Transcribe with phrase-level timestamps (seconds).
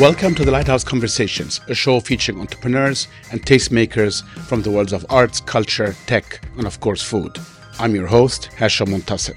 [0.00, 5.06] Welcome to the Lighthouse Conversations, a show featuring entrepreneurs and tastemakers from the worlds of
[5.08, 7.38] arts, culture, tech, and of course, food.
[7.78, 9.34] I'm your host, Hashem Montasser.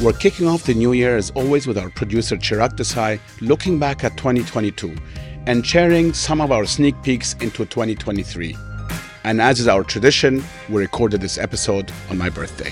[0.00, 4.04] We're kicking off the new year as always with our producer Chirag Desai, looking back
[4.04, 4.94] at 2022
[5.46, 8.56] and sharing some of our sneak peeks into 2023.
[9.24, 12.70] And as is our tradition, we recorded this episode on my birthday.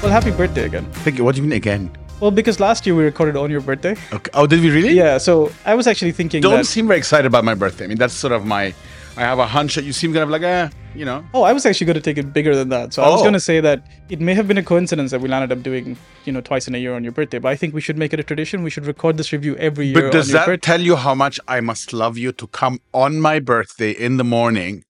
[0.00, 0.84] Well, happy birthday again.
[0.92, 1.24] Thank you.
[1.24, 1.90] What do you mean again?
[2.20, 3.94] Well, because last year we recorded on your birthday.
[4.12, 4.30] Okay.
[4.32, 4.94] Oh, did we really?
[4.94, 6.64] Yeah, so I was actually thinking Don't that.
[6.64, 7.84] seem very excited about my birthday.
[7.84, 8.74] I mean, that's sort of my.
[9.18, 11.24] I have a hunch that you seem kind of like, eh, you know.
[11.34, 12.92] Oh, I was actually going to take it bigger than that.
[12.94, 13.22] So I was Oh.
[13.24, 15.96] going to say that it may have been a coincidence that we landed up doing,
[16.26, 17.38] you know, twice in a year on your birthday.
[17.38, 18.62] But I think we should make it a tradition.
[18.62, 20.66] We should record this review every year But does that birthday.
[20.72, 24.24] tell you how much I must love you to come on my birthday in the
[24.24, 24.84] morning,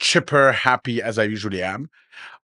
[0.00, 1.88] chipper, happy as I usually am,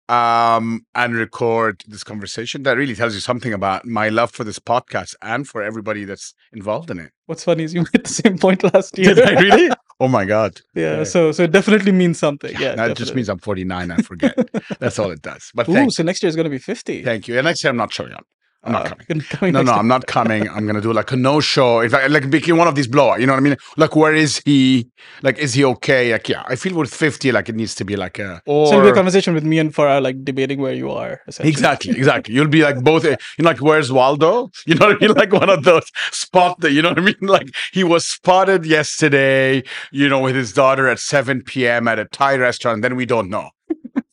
[0.09, 2.63] um, and record this conversation?
[2.63, 6.33] That really tells you something about my love for this podcast and for everybody that's
[6.51, 7.11] involved in it.
[7.27, 9.13] What's funny is you made the same point last year.
[9.13, 9.71] Did I really?
[9.99, 10.61] oh my god!
[10.73, 11.03] yeah.
[11.03, 12.55] So so it definitely means something.
[12.59, 12.75] Yeah.
[12.75, 13.91] that just means I'm 49.
[13.91, 14.35] I forget.
[14.79, 15.51] that's all it does.
[15.53, 17.03] But Ooh, so next year is going to be 50.
[17.03, 17.37] thank you.
[17.37, 18.25] And next year I'm not showing up.
[18.63, 19.21] I'm not Uh, coming.
[19.29, 19.79] coming No, no, year.
[19.79, 20.49] I'm not coming.
[20.53, 21.79] I'm gonna do like a no show.
[21.79, 23.19] In fact, like became one of these blowout.
[23.21, 23.55] You know what I mean?
[23.77, 24.87] Like, where is he?
[25.21, 26.11] Like, is he okay?
[26.11, 28.73] Like, yeah, I feel with 50, like it needs to be like a or So
[28.73, 31.21] it'll be a conversation with me and Farah, like debating where you are.
[31.39, 32.33] Exactly, exactly.
[32.35, 33.03] You'll be like both.
[33.05, 34.49] You know, like where's Waldo?
[34.65, 35.15] You know what I mean?
[35.15, 37.15] Like one of those spot that you know what I mean?
[37.21, 39.63] Like he was spotted yesterday.
[39.91, 41.87] You know, with his daughter at 7 p.m.
[41.87, 42.81] at a Thai restaurant.
[42.81, 43.49] Then we don't know.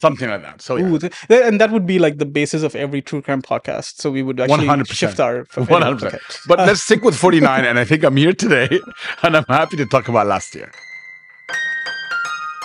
[0.00, 0.60] Something like that.
[0.60, 0.86] So yeah.
[0.86, 4.00] Ooh, th- and that would be like the basis of every true crime podcast.
[4.00, 4.92] So we would actually 100%.
[4.92, 6.22] shift our One hundred percent.
[6.46, 8.68] But uh, let's stick with forty nine, and I think I'm here today,
[9.22, 10.70] and I'm happy to talk about last year.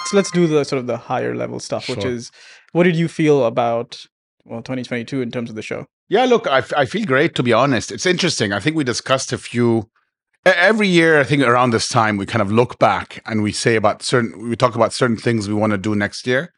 [0.07, 2.31] So let's do the sort of the higher level stuff, which is
[2.73, 4.05] what did you feel about
[4.43, 5.85] well 2022 in terms of the show?
[6.09, 7.89] Yeah, look, I, f- I feel great to be honest.
[7.91, 8.51] It's interesting.
[8.51, 9.89] I think we discussed a few
[10.45, 11.17] every year.
[11.21, 14.49] I think around this time we kind of look back and we say about certain
[14.49, 16.51] we talk about certain things we want to do next year.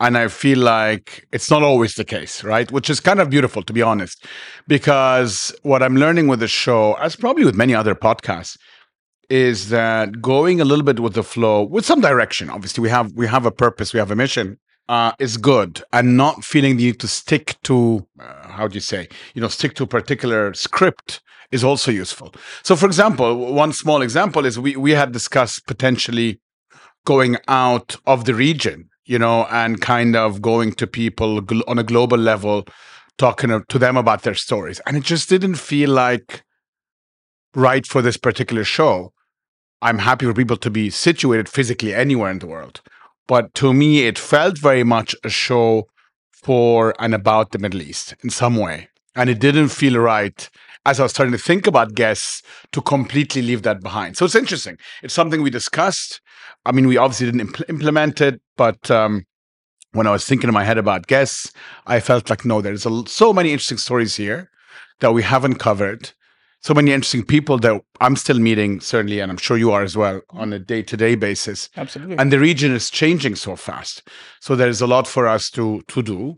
[0.00, 2.70] And I feel like it's not always the case, right?
[2.70, 4.24] Which is kind of beautiful, to be honest,
[4.68, 8.56] because what I'm learning with the show, as probably with many other podcasts,
[9.28, 12.48] is that going a little bit with the flow, with some direction.
[12.48, 14.58] Obviously, we have we have a purpose, we have a mission,
[14.88, 18.80] uh, is good, and not feeling the need to stick to uh, how do you
[18.80, 21.20] say, you know, stick to a particular script
[21.50, 22.34] is also useful.
[22.62, 26.40] So, for example, one small example is we we had discussed potentially
[27.04, 31.78] going out of the region, you know, and kind of going to people gl- on
[31.78, 32.66] a global level,
[33.16, 36.44] talking to- to them about their stories, and it just didn't feel like
[37.54, 39.12] right for this particular show.
[39.80, 42.80] I'm happy for people to be situated physically anywhere in the world.
[43.26, 45.86] But to me, it felt very much a show
[46.32, 48.88] for and about the Middle East in some way.
[49.14, 50.48] And it didn't feel right
[50.86, 52.42] as I was starting to think about guests
[52.72, 54.16] to completely leave that behind.
[54.16, 54.78] So it's interesting.
[55.02, 56.20] It's something we discussed.
[56.68, 59.24] I mean, we obviously didn't impl- implement it, but um,
[59.92, 61.52] when I was thinking in my head about guests,
[61.86, 64.50] I felt like, no, there's a, so many interesting stories here
[65.00, 66.12] that we haven't covered
[66.60, 69.96] so many interesting people that I'm still meeting, certainly, and I'm sure you are as
[69.96, 71.68] well, on a day to day basis.
[71.76, 72.18] Absolutely.
[72.18, 74.08] And the region is changing so fast.
[74.40, 76.36] So there's a lot for us to, to do.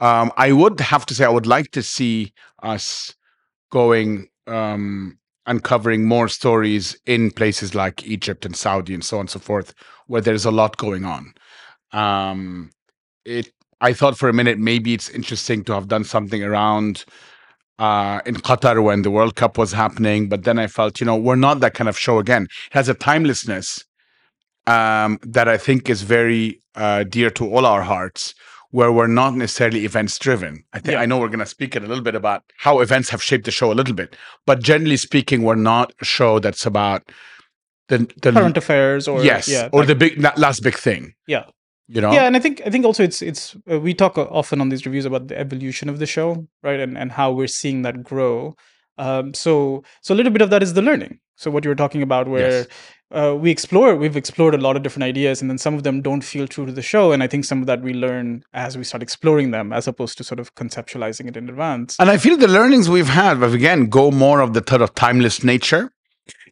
[0.00, 2.32] Um, I would have to say, I would like to see
[2.62, 3.14] us
[3.70, 9.22] going um, and covering more stories in places like Egypt and Saudi and so on
[9.22, 9.74] and so forth,
[10.06, 11.34] where there's a lot going on.
[11.92, 12.70] Um,
[13.24, 13.50] it,
[13.80, 17.04] I thought for a minute maybe it's interesting to have done something around
[17.78, 20.28] uh, in Qatar when the World Cup was happening.
[20.28, 22.44] But then I felt, you know, we're not that kind of show again.
[22.44, 23.84] It has a timelessness
[24.66, 28.34] um, that I think is very uh, dear to all our hearts,
[28.72, 30.64] where we're not necessarily events driven.
[30.72, 31.00] I think Yeah.
[31.02, 33.50] I know we're going to speak a little bit about how events have shaped the
[33.50, 34.16] show a little bit,
[34.46, 37.02] but generally speaking, we're not a show that's about
[37.88, 41.14] the the Current affairs or yes yeah, or like- the big last big thing.
[41.26, 41.44] Yeah.
[41.88, 42.12] you know.
[42.16, 44.86] yeah and i think i think also it's it's uh, we talk often on these
[44.86, 46.28] reviews about the evolution of the show
[46.66, 48.54] right and and how we're seeing that grow
[49.06, 49.52] um so
[50.00, 52.28] so a little bit of that is the learning so what you were talking about
[52.34, 52.66] where Yes.
[53.12, 56.00] Uh, we explore we've explored a lot of different ideas and then some of them
[56.02, 58.76] don't feel true to the show and i think some of that we learn as
[58.78, 62.16] we start exploring them as opposed to sort of conceptualizing it in advance And I
[62.24, 65.90] feel the learnings we've had, have again, go more of the sort of timeless nature.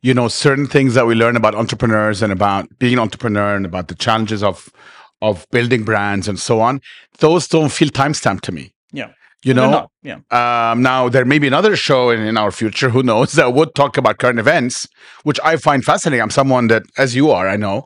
[0.03, 3.67] You know, certain things that we learn about entrepreneurs and about being an entrepreneur and
[3.67, 4.57] about the challenges of
[5.23, 6.81] of building brands and so on.
[7.19, 8.65] Those don't feel timestamped to me.
[9.01, 9.11] yeah
[9.43, 12.91] You know, not, yeah um, now there may be another show in, in our future,
[12.91, 14.87] who knows, that would talk about current events,
[15.23, 16.23] which I find fascinating.
[16.23, 17.85] I'm someone that, as you are, I know,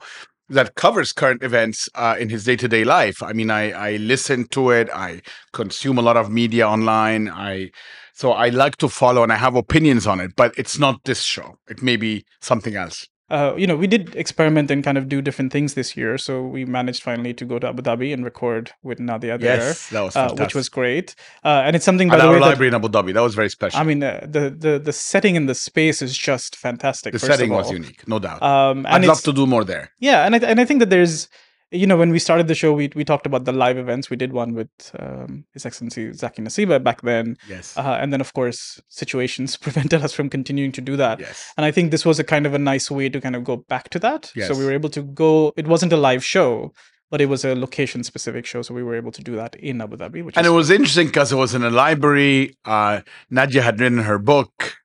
[0.49, 3.23] that covers current events uh, in his day to day life.
[3.23, 4.89] I mean, I, I listen to it.
[4.93, 5.23] I
[5.53, 7.29] consume a lot of media online.
[7.29, 7.71] I
[8.13, 11.23] so I like to follow and I have opinions on it, but it's not this
[11.23, 11.59] show.
[11.69, 15.19] It may be something else uh, you know, we did experiment and kind of do
[15.29, 16.13] different things this year.
[16.27, 20.01] So we managed finally to go to Abu Dhabi and record with Nadia yes, there,
[20.01, 21.15] that was uh, which was great.
[21.45, 23.13] Uh, and it's something by At the our way that- library in Abu Dhabi.
[23.13, 23.81] That was very special.
[23.81, 27.13] I mean, uh, the the the setting and the space is just fantastic.
[27.13, 28.41] the setting was unique, no doubt.
[28.43, 29.87] Um, and I'd love to do more there.
[29.99, 31.29] Yeah, and I and I think that there's,
[31.81, 34.09] you know, when we started the show, we we talked about the live events.
[34.11, 37.77] We did one with um, His Excellency Zaki Nusseibeh back then, Yes.
[37.77, 41.21] uh, and then of course situations prevented us from continuing to do that.
[41.21, 41.53] yes.
[41.57, 43.57] And I think this was a kind of a nice way to kind of go
[43.75, 44.33] back to that.
[44.35, 44.49] Yes.
[44.49, 45.53] So we were able to go.
[45.57, 46.73] It wasn't a live show,
[47.11, 48.63] but it was a location specific show.
[48.63, 50.71] So we were able to do that in Abu Dhabi, which And is it was
[50.71, 52.57] interesting because it was in a library.
[52.65, 53.01] Uh,
[53.31, 54.77] Nadia had written her book.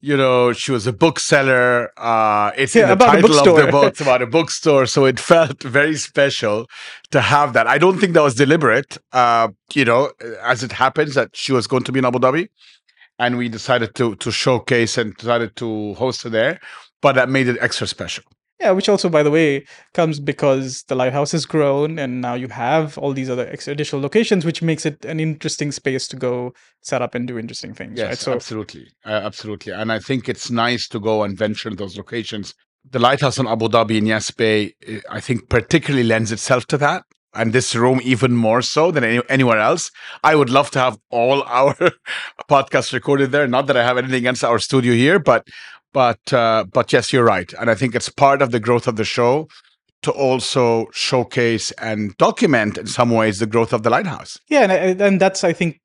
[0.00, 1.90] You know, she was a bookseller.
[1.96, 3.84] Uh, it's in the title of the book.
[3.88, 4.86] It's about a bookstore.
[4.86, 6.66] So it felt very special
[7.10, 7.66] to have that.
[7.66, 8.96] I don't think that was deliberate.
[9.12, 10.12] Uh, you know,
[10.42, 12.48] as it happens that she was going to be in Abu Dhabi
[13.18, 16.60] and we decided to, to showcase and decided to host her there.
[17.00, 18.24] But that made it extra special.
[18.60, 18.72] Yeah.
[18.72, 19.64] Which also, by the way,
[19.94, 24.44] comes because the lighthouse has grown, and now you have all these other additional locations,
[24.44, 27.98] which makes it an interesting space to go set up and do interesting things.
[27.98, 28.18] Yes, right?
[28.18, 29.72] So absolutely, uh, absolutely.
[29.72, 32.54] And I think it's nice to go and venture in those locations.
[32.90, 36.78] The lighthouse in Abu Dhabi in Yas Bay, uh, I think, particularly lends itself to
[36.78, 37.04] that.
[37.34, 39.90] And this room even more so than any, anywhere else.
[40.24, 41.74] I would love to have all our
[42.48, 43.46] podcasts recorded there.
[43.46, 45.46] Not that I have anything against our studio here, but
[45.92, 47.52] but uh, but yes, you're right.
[47.54, 49.48] And I think it's part of the growth of the show
[50.02, 54.38] to also showcase and document in some ways the growth of the lighthouse.
[54.48, 55.80] Yeah, and and that's I think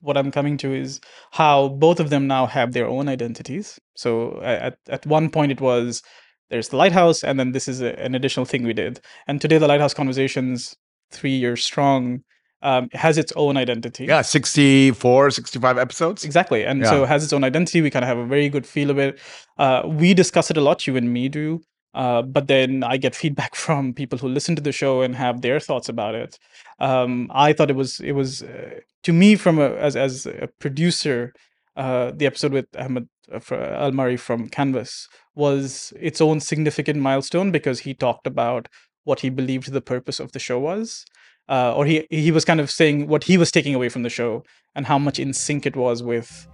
[0.00, 1.00] what I'm coming to is
[1.32, 3.78] how both of them now have their own identities.
[3.96, 6.02] So at at one point it was
[6.50, 9.00] there's the lighthouse, and then this is a, an additional thing we did.
[9.26, 10.76] And today the lighthouse conversations,
[11.10, 12.22] three years strong,
[12.66, 14.06] um, has its own identity.
[14.06, 16.24] Yeah, 64, 65 episodes.
[16.24, 16.64] Exactly.
[16.64, 17.80] And so it has its own identity.
[17.80, 19.20] We kind of have a very good feel of it.
[19.56, 21.62] Uh, we discuss it a lot, you and me do.
[21.94, 25.42] Uh, but then I get feedback from people who listen to the show and have
[25.42, 26.40] their thoughts about it.
[26.80, 30.48] Um, I thought it was it was uh, to me from a as as a
[30.58, 31.32] producer,
[31.76, 37.50] uh, the episode with Ahmad uh, Al Marri from Canvas was its own significant milestone
[37.50, 38.68] because he talked about
[39.04, 41.06] what he believed the purpose of the show was
[41.48, 44.10] uh, or he he was kind of saying what he was taking away from the
[44.10, 44.42] show
[44.74, 46.46] and how much in sync it was with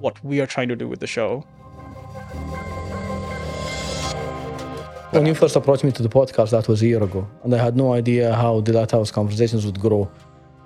[0.00, 1.44] what we are trying to do with the show.
[5.12, 7.58] When you first approached me to the podcast, that was a year ago, and I
[7.58, 10.08] had no idea how the Lighthouse conversations would grow.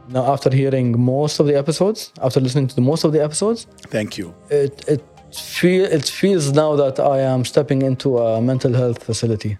[0.08, 3.66] Now, after hearing most of the episodes, after listening to the most of the episodes,
[3.88, 4.34] Thank you.
[4.50, 5.02] it it
[5.34, 9.56] feel it feels now that I am stepping into a mental health facility,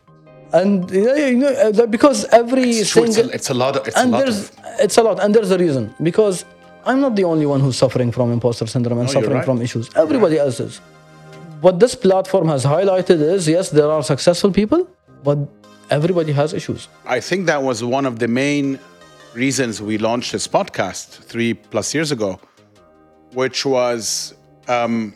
[0.60, 3.72] and you know, uh, because every It's, true, it's, single a, it's a lot.
[3.76, 4.18] Of, it's a and lot.
[4.20, 6.36] there's Of, it's a lot, and there's a reason because
[6.86, 9.44] I'm not the only one who's suffering from imposter syndrome and No, suffering right.
[9.44, 9.90] from issues.
[10.04, 10.80] Everybody else is.
[11.60, 14.80] What this platform has highlighted is yes, there are successful people,
[15.22, 15.38] but
[15.90, 16.88] everybody has issues.
[17.06, 18.78] I think that was one of the main
[19.34, 22.38] reasons we launched this podcast three plus years ago,
[23.32, 24.34] which was
[24.68, 25.14] um,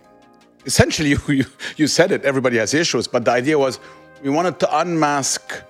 [0.67, 1.44] essentially you, you
[1.76, 2.25] you said it.
[2.25, 3.79] Everybody has issues, but the idea was
[4.23, 5.62] we wanted to unmask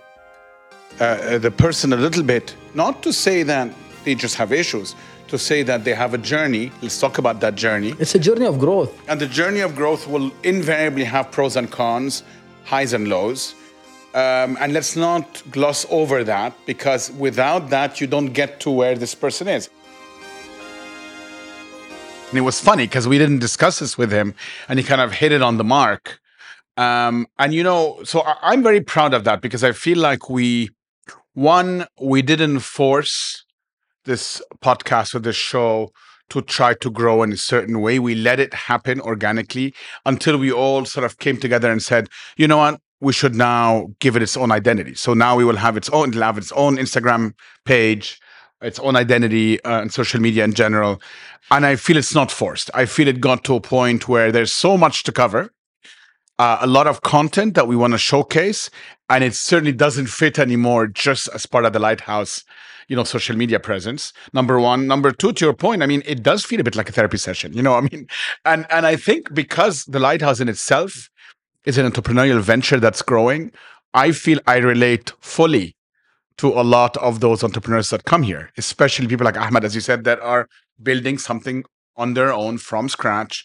[1.01, 3.69] uh, the person a little bit, not to say that
[4.05, 4.95] they just have issues,
[5.29, 6.73] to say that they have a journey.
[6.81, 7.95] Let's talk about that journey.
[7.99, 8.93] It's a journey of growth.
[9.09, 12.23] And the journey of growth will invariably have pros and cons,
[12.65, 13.55] highs and lows.
[14.15, 18.97] Um, and let's not gloss over that because without that, you don't get to where
[18.97, 19.69] this person is.
[22.31, 24.35] And it was funny because we didn't discuss this with him
[24.69, 26.21] and he kind of hit it on the mark.
[26.79, 30.31] Um, and, you know, so I- I'm very proud of that because I feel like
[30.31, 30.71] we,
[31.35, 33.45] one, we didn't force
[34.05, 35.91] this podcast or this show
[36.31, 37.99] to try to grow in a certain way.
[37.99, 39.75] We let it happen organically
[40.07, 43.89] until we all sort of came together and said, you know what, we should now
[43.99, 44.95] give it its own identity.
[44.95, 47.33] So now we will have its own, it'll have its own Instagram
[47.65, 48.21] page,
[48.63, 51.03] its own identity uh, and social media in general.
[51.51, 52.71] And I feel it's not forced.
[52.75, 55.51] I feel it got to a point where there's so much to cover.
[56.39, 58.71] Uh, a lot of content that we want to showcase,
[59.09, 62.45] and it certainly doesn't fit anymore just as part of the Lighthouse
[62.89, 64.13] you know social media presence.
[64.33, 64.87] Number one.
[64.87, 67.19] Number two to your point i mean it does feel a bit like a therapy
[67.19, 68.09] session you know i mean?
[68.45, 71.11] And and i think because the lighthouse in itself
[71.65, 73.53] is an entrepreneurial venture that's growing
[73.95, 75.77] i feel i relate fully
[76.39, 79.81] to a lot of those entrepreneurs that come here especially people like ahmad as you
[79.81, 80.49] said that are
[80.83, 81.65] building something
[81.97, 83.45] on their own from scratch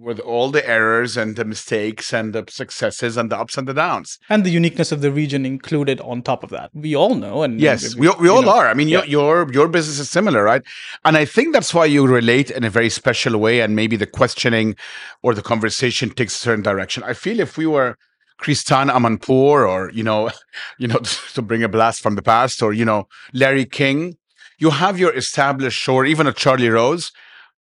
[0.00, 3.74] with all the errors and the mistakes and the successes and the ups and the
[3.74, 4.18] downs.
[4.28, 6.70] and the uniqueness of the region included on top of that.
[6.72, 8.68] We all know, and Yes, we, we you all know, are.
[8.68, 9.02] I mean, yeah.
[9.04, 10.62] your, your your business is similar, right?
[11.04, 14.06] And I think that's why you relate in a very special way, and maybe the
[14.06, 14.76] questioning
[15.22, 17.02] or the conversation takes a certain direction.
[17.02, 17.96] I feel if we were
[18.38, 20.30] Christiane Amanpour, or you know,
[20.78, 20.98] you know,
[21.34, 24.16] to bring a blast from the past, or you know, Larry King,
[24.58, 27.10] you have your established show, or even a Charlie Rose.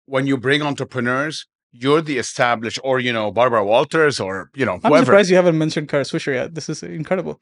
[0.05, 4.79] When you bring entrepreneurs, you're the established, or you know, Barbara Walters, or you know,
[4.83, 5.05] I'm whoever.
[5.05, 6.55] surprised you haven't mentioned Kara Swisher yet.
[6.55, 7.41] This is incredible.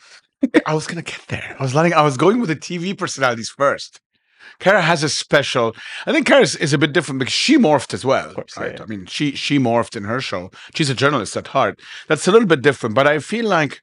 [0.65, 1.55] I was gonna get there.
[1.60, 1.94] I was letting.
[1.94, 4.01] I was going with the TV personalities first.
[4.60, 5.75] Kara has a special.
[6.05, 8.63] I think Kara is, is a bit different because she morphed as well, course, yeah,
[8.63, 8.75] right?
[8.77, 8.84] yeah.
[8.84, 10.51] I mean, she she morphed in her show.
[10.74, 11.79] She's a journalist at heart.
[12.08, 12.96] That's a little bit different.
[12.96, 13.82] But I feel like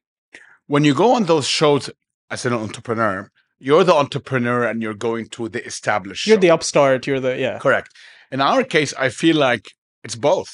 [0.66, 1.90] when you go on those shows
[2.30, 6.26] as an entrepreneur, you're the entrepreneur and you're going to the established.
[6.26, 6.40] You're show.
[6.40, 7.06] the upstart.
[7.06, 7.58] You're the yeah.
[7.58, 7.90] Correct.
[8.30, 9.72] In our case, I feel like
[10.04, 10.50] it's both.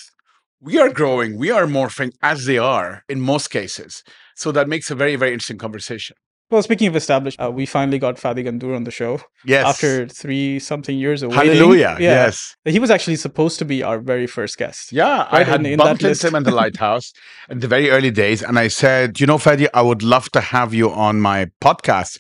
[0.61, 4.03] We are growing, we are morphing as they are in most cases.
[4.35, 6.17] So that makes a very, very interesting conversation.
[6.51, 9.67] Well, speaking of established, uh, we finally got Fadi Ghandour on the show Yes.
[9.67, 11.53] after three something years of waiting.
[11.57, 11.99] Hallelujah.
[12.01, 12.25] Yeah.
[12.25, 12.57] Yes.
[12.65, 14.91] He was actually supposed to be our very first guest.
[14.91, 17.13] Yeah, I had in- in bumped into him in the lighthouse
[17.51, 20.41] in the very early days, and I said, "You know, Fadi, I would love to
[20.41, 22.19] have you on my podcast."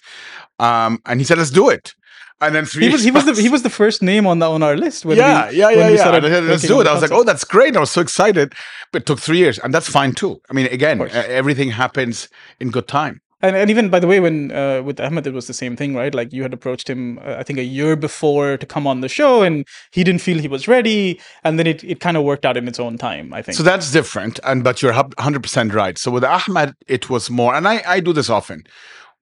[0.58, 1.94] Um, and he said, "Let's do it."
[2.40, 2.86] And then three.
[2.86, 5.04] He was he was the he was the first name on the on our list.
[5.04, 6.38] When yeah, we, yeah, when yeah, we yeah.
[6.40, 6.86] Let's do it.
[6.86, 8.54] I was like, "Oh, that's great!" I was so excited,
[8.92, 10.40] but it took three years, and that's fine too.
[10.48, 12.28] I mean, again, everything happens
[12.60, 13.20] in good time.
[13.40, 15.94] And, and even by the way, when uh, with Ahmad, it was the same thing,
[15.94, 16.12] right?
[16.12, 19.08] Like you had approached him, uh, I think, a year before to come on the
[19.08, 22.44] show, and he didn't feel he was ready, and then it, it kind of worked
[22.44, 23.32] out in its own time.
[23.32, 23.56] I think.
[23.56, 25.96] So that's different, and but you're hundred percent right.
[25.96, 28.64] So with Ahmad, it was more, and I I do this often.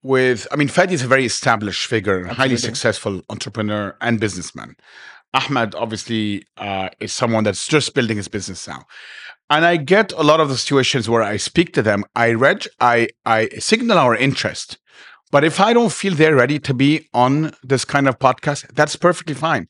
[0.03, 4.76] With I mean, Fadi is a very established figure, highly successful entrepreneur and businessman.
[5.35, 8.85] Ahmad obviously uh, is someone that's just building his business now,
[9.50, 12.05] and I get a lot of the situations where I speak to them.
[12.15, 14.79] I read, I I signal our interest,
[15.33, 18.97] but if I don't feel they're ready to be on this kind of podcast, that's
[18.97, 19.67] perfectly fine.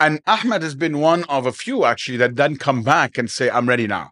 [0.00, 3.48] And Ahmad has been one of a few actually that then come back and say,
[3.48, 4.10] "I'm ready now."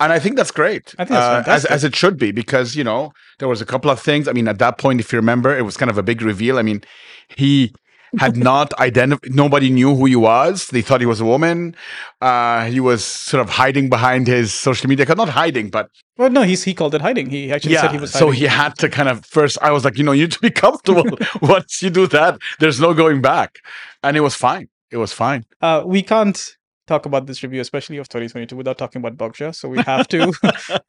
[0.00, 0.94] And I think that's great.
[0.98, 3.66] I think that's uh, as, as it should be, because you know there was a
[3.66, 4.28] couple of things.
[4.28, 6.58] I mean, at that point, if you remember, it was kind of a big reveal.
[6.58, 6.82] I mean,
[7.28, 7.72] he
[8.18, 9.34] had not identified.
[9.34, 10.68] Nobody knew who he was.
[10.68, 11.74] They thought he was a woman.
[12.20, 15.04] Uh, he was sort of hiding behind his social media.
[15.04, 15.18] account.
[15.18, 17.28] Not hiding, but well, no, he's he called it hiding.
[17.30, 18.12] He actually said he was.
[18.12, 18.28] Hiding.
[18.28, 19.58] So he had to kind of first.
[19.62, 21.04] I was like, you know, you need to be comfortable.
[21.42, 23.58] Once you do that, there's no going back,
[24.02, 24.68] and it was fine.
[24.90, 25.44] It was fine.
[25.60, 26.56] Uh, we can't
[26.88, 29.54] talk about this review, especially of 2022, without talking about Bokja.
[29.54, 30.32] So we have to.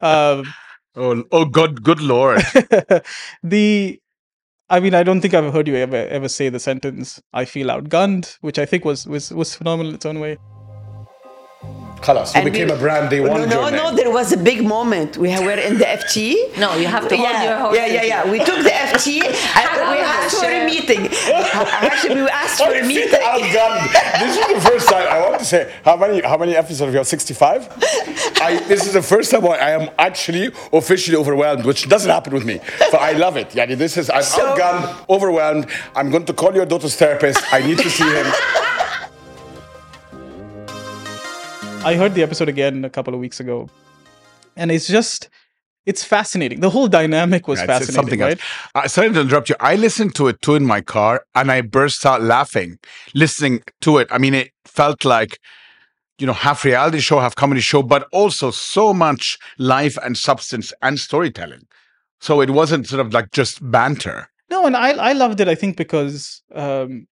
[0.00, 0.44] um,
[0.96, 2.42] Oh, oh, good, good lord.
[3.44, 4.00] the
[4.68, 7.68] I mean, I don't think I've heard you ever ever say the sentence "I feel
[7.68, 10.36] outgunned," which I think was was was phenomenal in its own way.
[12.00, 13.10] Khalas, became we- brand.
[13.10, 13.94] They no, no, no.
[13.94, 15.16] There was a big moment.
[15.16, 16.56] We were in the FT.
[16.58, 17.78] No, you have to hold yeah, your horses.
[17.78, 18.30] Yeah, yeah, yeah.
[18.30, 19.22] We took the FT
[19.60, 21.08] and we asked for a meeting.
[21.88, 23.10] Actually, we asked for a meeting.
[23.10, 26.94] This is the first time I want to say how many how many episodes have
[26.94, 27.04] you?
[27.04, 27.68] Sixty five.
[28.42, 32.44] I this is the first time I am actually officially overwhelmed, which doesn't happen with
[32.44, 32.60] me.
[32.78, 33.54] But I love it.
[33.54, 35.66] Yeah, this is I'm So- outgunned, overwhelmed.
[35.94, 37.40] I'm going to call your daughter's therapist.
[37.52, 38.26] I need to see him.
[41.82, 43.68] I heard the episode again a couple of weeks ago,
[44.56, 45.28] and it's just
[45.86, 46.60] it's fascinating.
[46.60, 48.38] The whole dynamic was Yeah, it's- it's fascinating, right?
[48.74, 48.84] else.
[48.84, 49.56] Uh, sorry to interrupt you.
[49.60, 52.78] I listened to it too in my car, and I burst out laughing
[53.14, 54.08] listening to it.
[54.10, 55.38] I mean, it felt like
[56.18, 60.72] you know half reality show, half comedy show, but also so much life and substance
[60.82, 61.62] and storytelling.
[62.20, 64.28] So it wasn't sort of like just banter.
[64.50, 65.48] No, and I I loved it.
[65.48, 67.06] I think because um,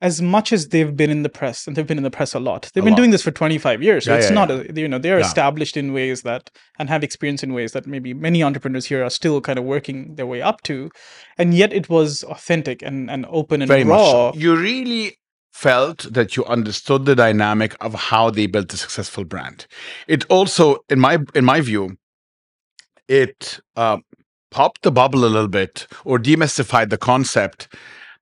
[0.00, 2.38] as much as they've been in the press, and they've been in the press a
[2.38, 2.98] lot, they've A been lot.
[2.98, 4.04] doing this for 25 years.
[4.04, 5.26] So Yeah, it's yeah, not a you know they're Yeah.
[5.26, 9.10] established in ways that and have experience in ways that maybe many entrepreneurs here are
[9.10, 10.90] still kind of working their way up to,
[11.36, 14.32] and yet it was authentic and and open and Very raw.
[14.32, 14.38] So.
[14.38, 15.16] You really
[15.52, 19.66] felt that you understood the dynamic of how they built a successful brand.
[20.06, 21.96] It also, in my in my view,
[23.08, 23.98] it uh,
[24.50, 27.68] popped the bubble a little bit or demystified the concept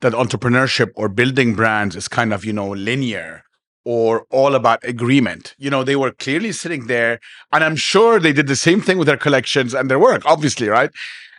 [0.01, 3.43] that entrepreneurship or building brands is kind of you know linear
[3.85, 5.55] or all about agreement.
[5.59, 7.21] You know, they were clearly sitting there,
[7.53, 10.69] and I'm sure they did the same thing with their collections and their work, obviously,
[10.69, 10.91] right?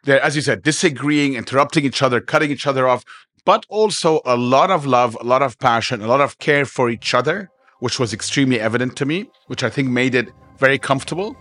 [0.05, 3.03] They're, as you said, disagreeing, interrupting each other, cutting each other off,
[3.43, 6.89] but also a lot of love, a lot of passion, a lot of care for
[6.89, 7.49] each other,
[7.79, 11.35] which was extremely evident to me, which I think made it very comfortable.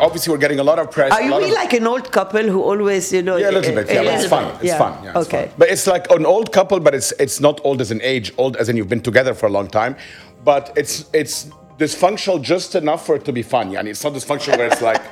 [0.00, 1.12] Obviously, we're getting a lot of press.
[1.12, 3.36] Are you really like an old couple who always, you know?
[3.36, 3.88] Yeah, a little bit.
[3.88, 4.54] Yeah, but it's fun.
[4.56, 4.78] It's yeah.
[4.78, 5.04] fun.
[5.04, 5.46] Yeah, okay.
[5.46, 5.54] fun.
[5.58, 8.56] But it's like an old couple, but it's it's not old as an age, old
[8.56, 9.96] as in you've been together for a long time.
[10.44, 11.46] But it's it's
[11.78, 13.70] dysfunctional just enough for it to be fun.
[13.70, 15.02] Yeah, and it's not dysfunctional where it's like.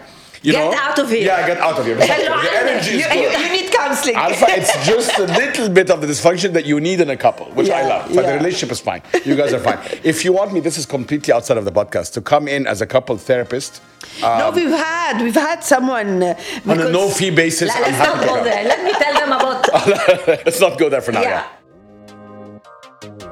[0.44, 0.82] You know Get know?
[0.82, 1.26] out of here.
[1.26, 1.94] Yeah, get out of here.
[1.94, 3.38] The energy is you, good.
[3.38, 3.61] you need
[3.92, 4.16] counseling.
[4.16, 7.46] Alpha, it's just a little bit of the dysfunction that you need in a couple,
[7.52, 8.08] which I love.
[8.08, 8.34] But the yeah.
[8.34, 9.02] relationship is fine.
[9.24, 9.78] You guys are fine.
[10.02, 12.80] If you want me, this is completely outside of the podcast, to come in as
[12.80, 13.82] a couple therapist.
[14.20, 16.34] no, we've had we've had someone uh,
[16.66, 18.64] On a no-fee basis, Let- I'm Let's happy not go there.
[18.64, 19.68] Let me tell them about.
[20.46, 21.22] Let's not go there for now.
[21.22, 21.46] yeah.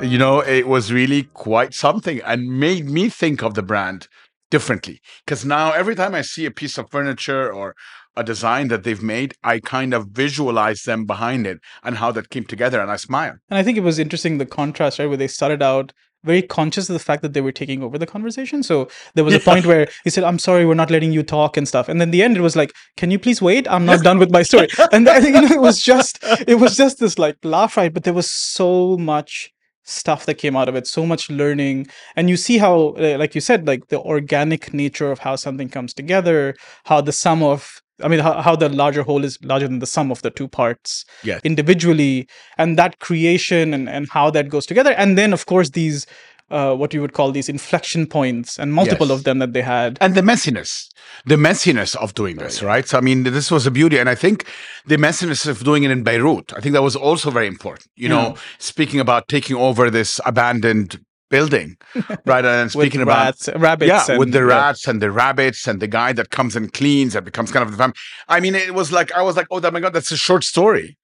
[0.03, 4.09] you know, it was really quite something and made me think of the brand
[4.51, 5.01] differently.
[5.25, 7.75] Because now every time I see a piece of furniture or
[8.17, 12.31] a design that they've made, I kind of visualize them behind it and how that
[12.31, 13.35] came together and I smile.
[13.49, 15.07] And I think it was interesting the contrast, right?
[15.07, 18.07] Where they started out very conscious of the fact that they were taking over the
[18.07, 18.63] conversation.
[18.63, 21.57] So there was a point where he said, I'm sorry, we're not letting you talk
[21.57, 21.89] and stuff.
[21.89, 23.67] And then the end it was like, Can you please wait?
[23.71, 24.69] I'm not done with my story.
[24.93, 28.05] And then, you know, it was just it was just this like laugh right, but
[28.05, 29.51] there was so much
[29.85, 33.41] stuff that came out of it so much learning and you see how like you
[33.41, 38.09] said like the organic nature of how something comes together how the sum of i
[38.09, 41.05] mean how, how the larger whole is larger than the sum of the two parts
[41.23, 41.41] Yes.
[41.45, 42.27] individually
[42.59, 44.93] and that creation and, and how that goes together.
[44.93, 46.07] And then of course these
[46.51, 49.19] uh, what you would call these inflection points and multiple Yes.
[49.19, 49.99] of them that they had.
[50.01, 50.89] And the messiness
[51.27, 52.87] the messiness of doing this right.
[52.89, 53.99] so i mean this was a beauty.
[53.99, 54.47] And i think
[54.87, 57.87] the messiness of doing it in beirut i think that was also very important.
[57.97, 60.91] You know speaking about taking over this abandoned
[61.31, 61.77] building
[62.27, 64.45] right and with speaking about rats, rabbits yeah, with and- the yeah.
[64.45, 67.71] rats and the rabbits and the guy that comes and cleans and becomes kind of
[67.71, 67.95] the family.
[68.29, 70.99] I mean, it was like I was like, oh my god, that's a short story.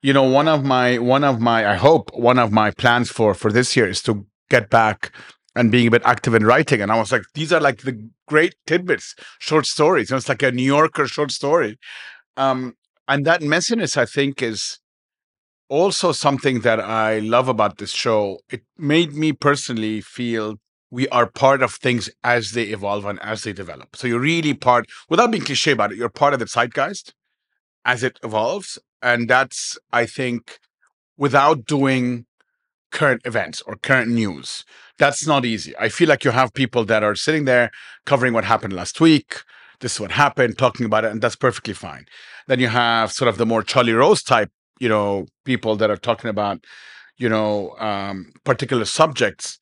[0.00, 3.34] You know, one of my one of my I hope one of my plans for
[3.34, 5.12] for this year is to get back
[5.54, 6.80] and being a bit active in writing.
[6.80, 10.10] And I was like, these are like the great tidbits, short stories.
[10.10, 11.78] Know, it's like a New Yorker short story.
[12.36, 12.74] Um,
[13.08, 14.78] and that messiness, I think, is
[15.72, 18.40] also something that I love about this show.
[18.50, 20.56] It made me personally feel
[20.90, 23.96] we are part of things as they evolve and as they develop.
[23.96, 27.14] So you're really part, without being cliche about it, you're part of the zeitgeist
[27.86, 28.78] as it evolves.
[29.00, 30.58] And that's, I think,
[31.16, 32.26] without doing
[32.90, 34.66] current events or current news.
[34.98, 35.72] That's not easy.
[35.78, 37.70] I feel like you have people that are sitting there
[38.04, 39.36] covering what happened last week.
[39.80, 42.04] This is what happened, talking about it, and that's perfectly fine.
[42.46, 44.50] Then you have sort of the more Charlie Rose type,
[44.82, 46.58] you know, people that are talking about,
[47.16, 49.60] you know, um, particular subjects.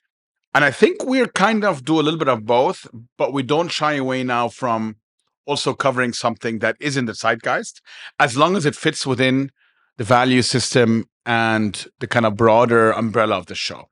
[0.54, 2.86] And I think we're kind of do a little bit of both,
[3.18, 4.96] but we don't shy away now from
[5.44, 7.82] also covering something that is in the zeitgeist,
[8.18, 9.50] as long as it fits within
[9.98, 13.90] the value system and the kind of broader umbrella of the show.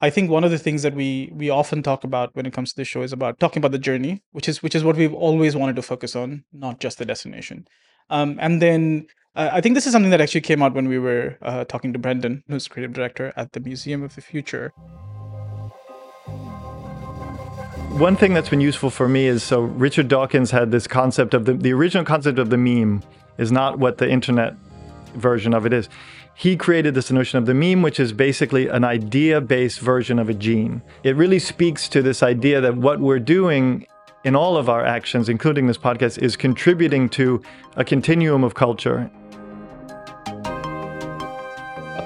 [0.00, 2.70] I think one of the things that we we often talk about when it comes
[2.70, 5.12] to the show is about talking about the journey, which is which is what we've
[5.12, 7.68] always wanted to focus on, not just the destination.
[8.08, 11.38] Um, and then I think this is something that actually came out when we were
[11.40, 14.72] uh, talking to Brendon, who's creative director at the Museum of the Future.
[17.96, 21.44] One thing that's been useful for me is so Richard Dawkins had this concept of
[21.44, 23.04] the, the original concept of the meme
[23.38, 24.54] is not what the internet
[25.14, 25.88] version of it is.
[26.34, 30.28] He created this notion of the meme, which is basically an idea based version of
[30.28, 30.82] a gene.
[31.04, 33.86] It really speaks to this idea that what we're doing
[34.24, 37.42] in all of our actions, including this podcast, is contributing to
[37.76, 39.10] a continuum of culture.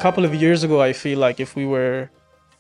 [0.05, 2.11] A couple of years ago, I feel like if we were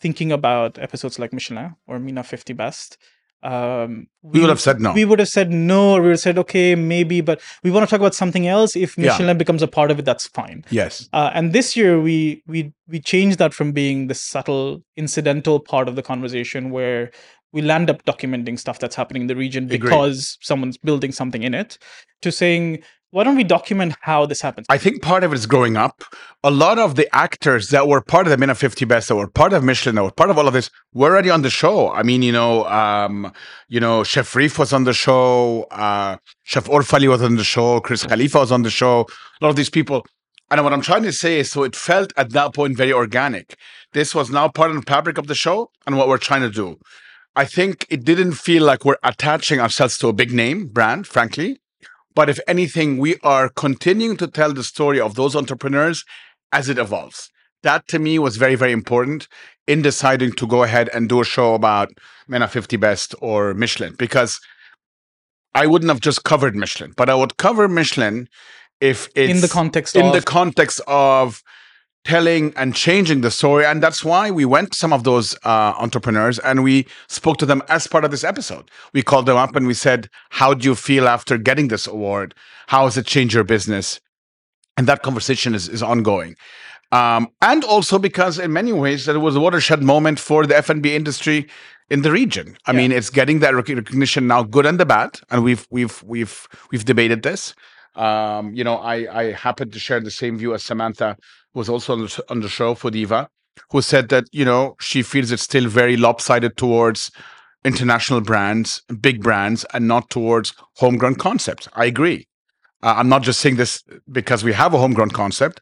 [0.00, 2.96] thinking about episodes like Michelin or MENA 50 Best,
[3.42, 4.94] um, We would have said no.
[4.94, 7.84] We would have said no, or we would have said okay, maybe, but we want
[7.86, 8.74] to talk about something else.
[8.74, 9.10] If Yeah.
[9.10, 10.64] Michelin becomes a part of it, that's fine.
[10.70, 11.06] Yes.
[11.12, 15.86] Uh, and this year we we we changed that from being the subtle incidental part
[15.86, 17.10] of the conversation where
[17.52, 19.82] we land up documenting stuff that's happening in the region Agreed.
[19.82, 21.76] because someone's building something in it
[22.22, 22.82] to saying
[23.14, 26.02] why don't we document how this happens I think part of it is growing up.
[26.42, 29.28] A lot of the actors that were part of the MENA 50 Best, that were
[29.28, 31.92] part of Michelin, that were part of all of this, were already on the show.
[31.92, 33.32] I mean, you know, um,
[33.68, 37.80] you know, Chef Reif was on the show, uh, Chef Orfali was on the show,
[37.80, 39.06] Chris Khalifa was on the show.
[39.40, 40.04] A lot of these people.
[40.50, 43.56] And what I'm trying to say is, so it felt at that point very organic.
[43.92, 46.50] This was now part of the fabric of the show and what we're trying to
[46.50, 46.78] do.
[47.36, 51.60] I think it didn't feel like we're attaching ourselves to a big name brand, frankly.
[52.14, 56.04] But if anything, we are continuing to tell the story of those entrepreneurs
[56.52, 57.30] as it evolves.
[57.62, 59.26] That to me was very, very important
[59.66, 61.88] in deciding to go ahead and do a show about
[62.28, 64.38] MENA 50 Best or Michelin because
[65.54, 68.28] I wouldn't have just covered Michelin, but I would cover Michelin
[68.80, 71.42] if it's in the context in of the context of
[72.04, 75.72] telling and changing the story and that's why we went to some of those uh,
[75.78, 79.56] entrepreneurs and we spoke to them as part of this episode we called them up
[79.56, 82.34] and we said how do you feel after getting this award
[82.66, 84.00] how has it changed your business
[84.76, 86.36] and that conversation is, is ongoing
[86.92, 90.56] um, and also because in many ways that it was a watershed moment for the
[90.56, 91.48] f&b industry
[91.90, 92.56] in the region.
[92.66, 92.78] I Yeah.
[92.78, 96.84] mean, it's getting that recognition now, good and the bad, and we've we've we've we've
[96.84, 97.54] debated this.
[97.96, 101.16] Um, you know, I I happen to share the same view as Samantha,
[101.52, 103.28] who was also on the, on the show FooDiva,
[103.70, 107.10] who said that you know she feels it's still very lopsided towards
[107.64, 111.68] international brands, big brands, and not towards homegrown concepts.
[111.74, 112.26] I agree.
[112.82, 115.60] Uh, I'm not just saying this because we have a homegrown concept.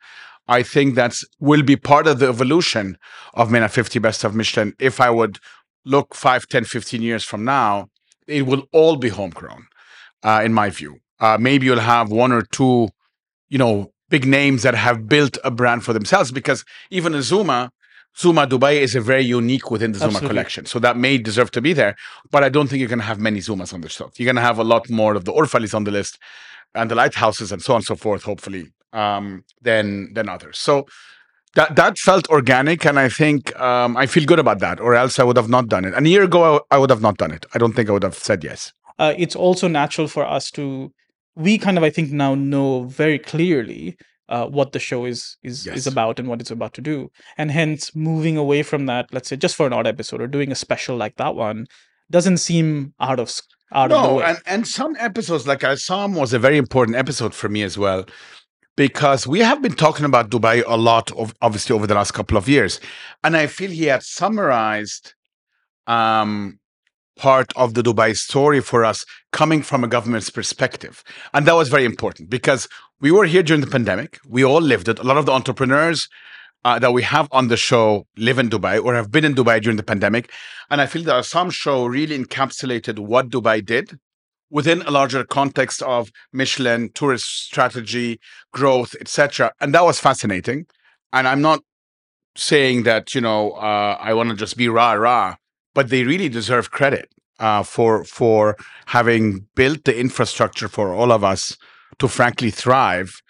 [0.48, 2.98] I think that's will be part of the evolution
[3.34, 4.74] of MENA 50 Best of Michelin.
[4.80, 5.38] If I would
[5.84, 7.88] look 5, 10, 15 years from now,
[8.26, 9.66] it will all be homegrown,
[10.24, 10.98] uh, in my view.
[11.20, 12.88] Uh, maybe you'll have one or two,
[13.48, 17.70] you know, big names that have built a brand for themselves because even a Zuma,
[18.18, 20.28] Zuma Dubai is a very unique within the Zuma Absolutely.
[20.28, 20.66] collection.
[20.66, 21.96] So that may deserve to be there.
[22.30, 24.18] But I don't think you're going to have many Zumas on the shelf.
[24.18, 26.18] You're going to have a lot more of the Orfalis on the list
[26.74, 30.58] and the lighthouses and so on and so forth, hopefully, um, than than others.
[30.58, 30.86] So
[31.54, 34.80] that that felt organic, and I think um, I feel good about that.
[34.80, 35.94] Or else I would have not done it.
[35.94, 37.46] And a year ago, I, I would have not done it.
[37.54, 38.72] I don't think I would have said yes.
[38.98, 40.92] uh, it's also natural for us to
[41.36, 43.96] we kind of i think now know very clearly
[44.28, 45.76] uh, what the show is is Yes.
[45.78, 49.28] is about and what it's about to do and hence moving away from that let's
[49.28, 51.66] say just for an odd episode or doing a special like that one
[52.10, 53.30] doesn't seem out of
[53.74, 56.96] out of the No, way and and some episodes like Issam was a very important
[56.96, 58.04] episode for me as well.
[58.74, 62.38] Because we have been talking about Dubai a lot, of, obviously, over the last couple
[62.38, 62.80] of years.
[63.22, 65.12] And I feel he had summarized
[65.86, 66.58] um,
[67.16, 71.04] part of the Dubai story for us coming from a government's perspective.
[71.32, 72.68] And that was very important because
[73.00, 74.18] we were here during the pandemic.
[74.26, 74.98] We all lived it.
[74.98, 76.08] A lot of the entrepreneurs
[76.64, 79.60] uh, that we have on the show live in Dubai or have been in Dubai
[79.60, 80.30] during the pandemic.
[80.70, 83.98] And I feel that some show really encapsulated what Dubai did
[84.50, 88.20] within a larger context of Michelin, tourist strategy,
[88.52, 89.52] growth, etc.
[89.60, 90.66] And that was fascinating.
[91.12, 91.60] And I'm not
[92.36, 95.36] saying that, you know, uh, I want to just be rah rah,
[95.74, 97.08] but they really deserve credit
[97.38, 98.56] uh, for for
[98.86, 101.56] having built the infrastructure for all of us
[101.98, 103.22] to frankly thrive.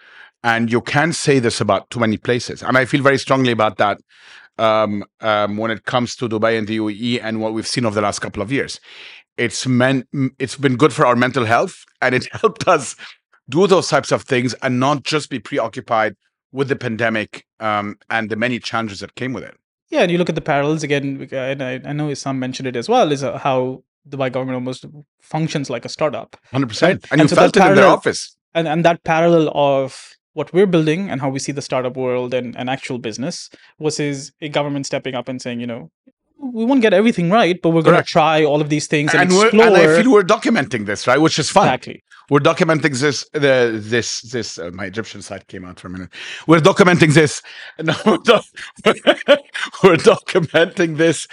[0.45, 2.63] And you can't say this about too many places.
[2.63, 3.99] And I feel very strongly about that
[4.59, 7.95] um, um, when it comes to Dubai and the UAE and what we've seen over
[7.95, 8.81] the last couple of years.
[9.37, 10.07] It's meant
[10.39, 12.97] it's been good for our mental health, and it helped us
[13.49, 16.17] do those types of things and not just be preoccupied
[16.53, 19.57] with the pandemic um, and the many challenges that came with it.
[19.93, 22.67] Yeah and you look at the parallels again uh, and i, I know some mentioned
[22.73, 23.59] it as well is uh, how
[24.11, 24.85] the Dubai government almost
[25.35, 28.21] functions like a startup Hundred percent, and and you so felt it in their office.
[28.59, 29.91] and and that parallel of
[30.41, 33.51] what we're building and how we see the startup world and, and actual business
[33.81, 35.91] versus a government stepping up and saying, you know,
[36.39, 39.23] we won't get everything right, but we're going to try all of these things and,
[39.25, 39.67] And, we're, explore.
[39.67, 41.21] and I feel we're documenting this, right?
[41.21, 41.67] Which is fun.
[41.69, 42.03] exactly.
[42.31, 43.27] We're documenting this.
[43.33, 46.11] The this this uh, my Egyptian side came out for a minute.
[46.47, 47.43] We're documenting this.
[47.83, 48.45] No, we're, doc-
[49.83, 51.27] we're documenting this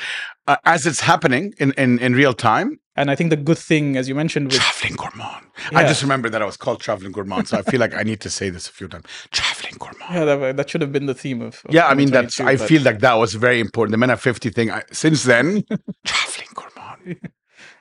[0.47, 2.79] uh, as it's happening in, in in real time.
[2.95, 5.45] And I think the good thing, as you mentioned, with Traveling gourmand.
[5.73, 8.19] I just remember that I was called traveling gourmand, so I feel like I need
[8.21, 9.05] to say this a few times.
[9.31, 10.13] Traveling gourmand.
[10.13, 11.61] yeah, that, that should have been the theme of.
[11.63, 12.35] of Yeah, I mean that's.
[12.35, 13.91] 2022, I but feel like that was very important.
[13.93, 14.69] The MENA 50 thing.
[14.71, 15.63] I, since then,
[16.05, 17.29] traveling gourmand.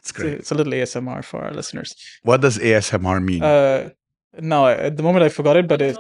[0.09, 0.39] It's it's a, great.
[0.39, 1.95] it's a little ASMR for our listeners.
[2.23, 3.43] What does ASMR mean?
[3.43, 3.91] Uh,
[4.41, 5.99] no, at the moment I forgot it, but it,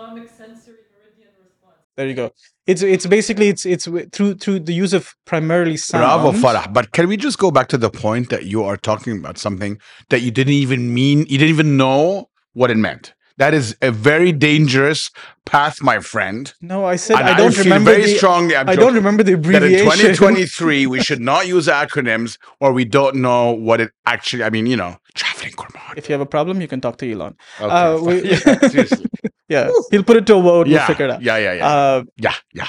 [1.97, 2.31] there you go.
[2.67, 6.03] It's it's basically it's it's through through the use of primarily sound.
[6.03, 6.73] Bravo, Farah.
[6.73, 9.79] But can we just go back to the point that you are talking about something
[10.11, 13.15] that you didn't even mean, you didn't even know what it meant?
[13.39, 15.11] That is a very dangerous
[15.47, 16.53] path, my friend.
[16.61, 18.17] No, I said And I don't feel remember very the.
[18.17, 18.55] strongly.
[18.57, 22.73] I'm I joking, don't remember the that in 2023 we should not use acronyms or
[22.73, 24.43] we don't know what it actually.
[24.45, 25.97] I mean, you know, traveling gourmand.
[25.97, 27.37] If you have a problem, you can talk to Elon.
[27.61, 29.07] Okay, uh, we- yeah, seriously.
[29.51, 30.67] Yeah, he'll put it to a vote.
[30.67, 31.23] We'll yeah, figure it out.
[31.23, 32.69] yeah, yeah, yeah, Uh, yeah, yeah.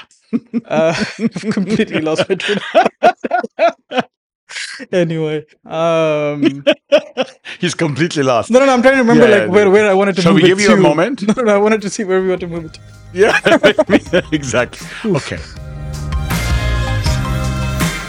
[0.66, 2.60] uh, I've completely lost my train.
[4.92, 6.64] anyway, um,
[7.60, 8.50] He's completely lost.
[8.52, 10.34] no, no, no, I'm trying to remember Yeah, like where, where I wanted to Shall
[10.34, 11.28] move we give you a moment?
[11.28, 12.74] No, no, no, I wanted to see where we want to move it.
[12.76, 12.80] to.
[13.14, 13.40] Yeah,
[14.32, 14.88] exactly.
[15.06, 15.40] Okay.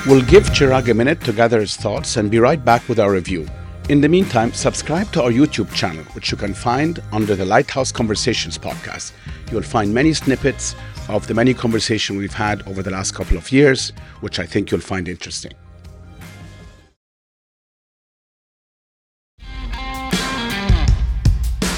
[0.06, 3.12] We'll give Chirag a minute to gather his thoughts and be right back with our
[3.12, 3.46] review.
[3.88, 7.90] In the meantime, subscribe to our YouTube channel, which you can find under the Lighthouse
[7.92, 9.12] Conversations podcast.
[9.50, 10.74] You'll find many snippets
[11.08, 14.70] of the many conversations we've had over the last couple of years, which I think
[14.70, 15.52] you'll find interesting.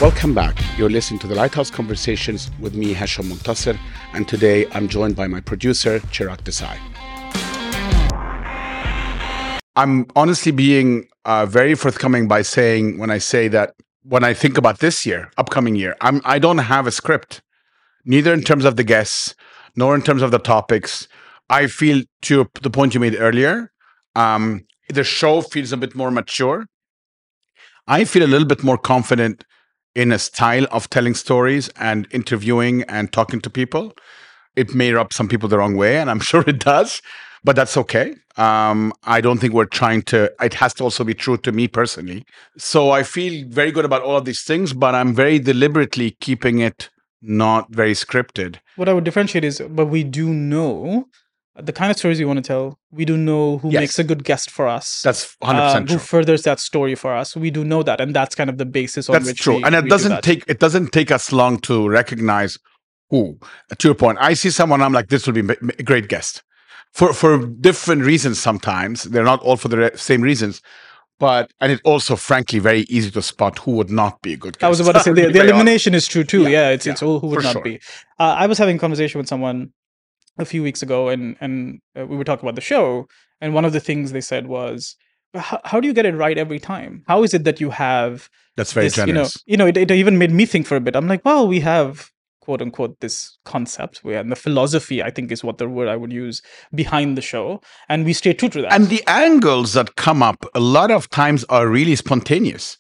[0.03, 0.59] Welcome back.
[0.77, 3.79] You're listening to the Lighthouse Conversations with me, Hashem Montasser,
[4.15, 6.77] and today I'm joined by my producer, Chirag Desai.
[9.77, 14.59] I'm honestly being uh, very forthcoming by saying when I say that when I think
[14.59, 17.41] about this year, upcoming year, I'm I don't have a script,
[18.05, 19.37] neither in terms of the guests
[19.77, 21.07] nor in terms of the topics.
[21.49, 23.71] I feel to the point you made earlier,
[24.17, 26.67] um, the show feels a bit more mature.
[27.87, 29.45] I feel a little bit more confident
[29.95, 33.93] in a style of telling stories and interviewing and talking to people.
[34.57, 37.03] It may rub some people the wrong way, and I'm sure it does,
[37.45, 38.15] but that's okay.
[38.37, 41.69] Um, I don't think we're trying to, it has to also be true to me
[41.69, 42.25] personally.
[42.57, 46.61] So I feel very good about all of these things, but I'm very deliberately keeping
[46.61, 46.89] it
[47.21, 48.57] not very scripted.
[48.77, 51.09] What I would differentiate is, but we do know
[51.61, 52.79] the kind of stories we want to tell.
[52.91, 53.81] We do know who Yes.
[53.81, 55.03] makes a good guest for us.
[55.03, 55.95] That's 100% um, true.
[55.97, 57.37] who furthers that story for us.
[57.37, 59.63] We do know that, and that's kind of the basis on That's which true, we,
[59.65, 60.23] and it do doesn't that.
[60.23, 62.59] take it doesn't take us long to recognize
[63.11, 63.39] who.
[63.79, 65.41] To your point, I see someone, I'm like, this will be
[65.79, 66.43] a great guest
[66.93, 68.39] for for different reasons.
[68.39, 70.63] Sometimes they're not all for the re- same reasons,
[71.21, 74.55] but and it's also, frankly, very easy to spot who would not be a good
[74.59, 74.65] guest.
[74.65, 76.43] I was about to say the, the elimination is true too.
[76.45, 77.63] Yeah, Yeah, it's yeah, it's who who would not sure.
[77.63, 77.77] be.
[78.19, 79.73] Uh, I was having a conversation with someone
[80.39, 83.07] a few weeks ago, and and uh, we were talking about the show,
[83.41, 84.97] and one of the things they said was,
[85.35, 87.05] "How, how do you get it right every time?
[87.07, 89.37] How is it that you have That's very this, you know, generous.
[89.47, 90.97] you know, it, it even made me think for a bit.
[90.97, 95.31] I'm like, well, we have quote unquote this concept where and the philosophy, I think,
[95.31, 96.43] is what the word I would use
[96.75, 98.73] behind the show, and we stay true to that.
[98.73, 102.77] And the angles that come up a lot of times are really spontaneous.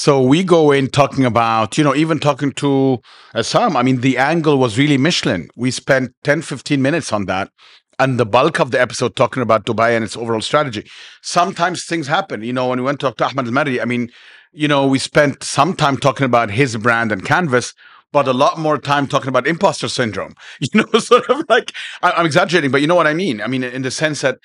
[0.00, 3.02] So we go in talking about, you know, even talking to
[3.34, 3.76] Issam.
[3.76, 5.50] I mean, the angle was really Michelin.
[5.56, 7.50] We spent 10, 15 minutes on that.
[7.98, 10.88] And the bulk of the episode talking about Dubai and its overall strategy.
[11.20, 12.42] Sometimes things happen.
[12.42, 14.10] You know, when we went to talk to Ahmad Al Marri, I mean,
[14.54, 17.74] you know, we spent some time talking about his brand and canvas,
[18.10, 20.32] but a lot more time talking about imposter syndrome.
[20.72, 23.42] You know, sort of like I'm exaggerating, but you know what I mean.
[23.42, 24.38] I mean, in the sense that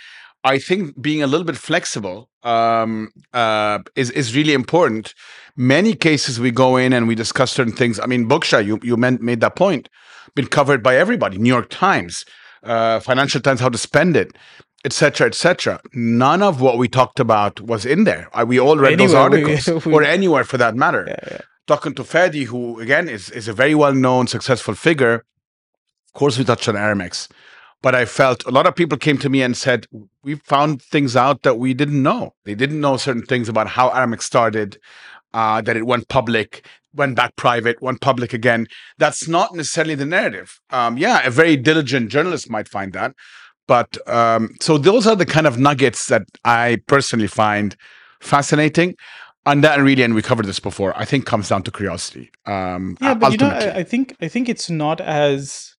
[0.46, 5.15] I think being a little bit flexible um, uh, is is really important.
[5.58, 8.00] Many cases we go in and we discuss certain things.
[8.00, 9.88] I mean, Bokja, you you made that point,
[10.36, 11.38] been covered by everybody.
[11.38, 12.26] New York Times,
[12.63, 14.36] uh, Financial Times, how to spend it,
[14.84, 15.80] etc., etc.
[15.94, 18.28] None of what we talked about was in there.
[18.46, 21.38] We all read those Anywhere, we- articles, we- or anywhere for that matter yeah, yeah.
[21.68, 25.24] talking to Fadi, who again is, is a very well known, successful figure.
[26.10, 27.30] Of course, we touched on Aramex,
[27.82, 29.88] but I felt a lot of people came to me and said,
[30.22, 32.34] We found things out that we didn't know.
[32.44, 34.78] They didn't know certain things about how Aramex started,
[35.36, 38.67] uh, that it went public, went back private, went public again.
[38.98, 40.60] That's not necessarily the narrative.
[40.69, 43.13] Um, yeah, a very diligent journalist might find that.
[43.67, 47.76] But um, so those are the kind of nuggets that I personally find
[48.21, 48.95] fascinating.
[49.45, 52.32] And that really, and we covered this before, I think comes down to curiosity.
[52.45, 53.50] Um, yeah but you know.
[53.50, 55.76] I, I think i think it's not as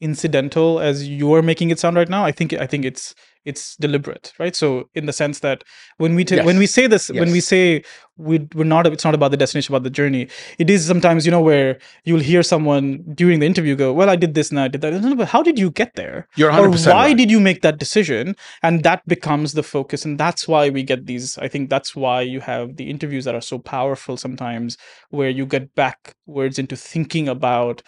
[0.00, 4.32] incidental as you're making it sound right now i think i think it's it's deliberate
[4.38, 4.56] right?
[4.56, 5.64] So in the sense that
[5.98, 7.82] when we ta- when we say this when we say
[8.16, 10.28] we, we're not it's not about the destination about the journey
[10.58, 14.14] it is sometimes you know where you'll hear someone during the interview go well i
[14.14, 14.92] did this and i did that.
[14.92, 16.28] No, but how did you get there?
[16.36, 17.16] You're or 100% why right.
[17.16, 18.36] did you make that decision?
[18.62, 22.20] And that becomes the focus and that's why we get these i think that's why
[22.20, 24.76] you have the interviews that are so powerful sometimes
[25.10, 27.82] where you get backwards into thinking about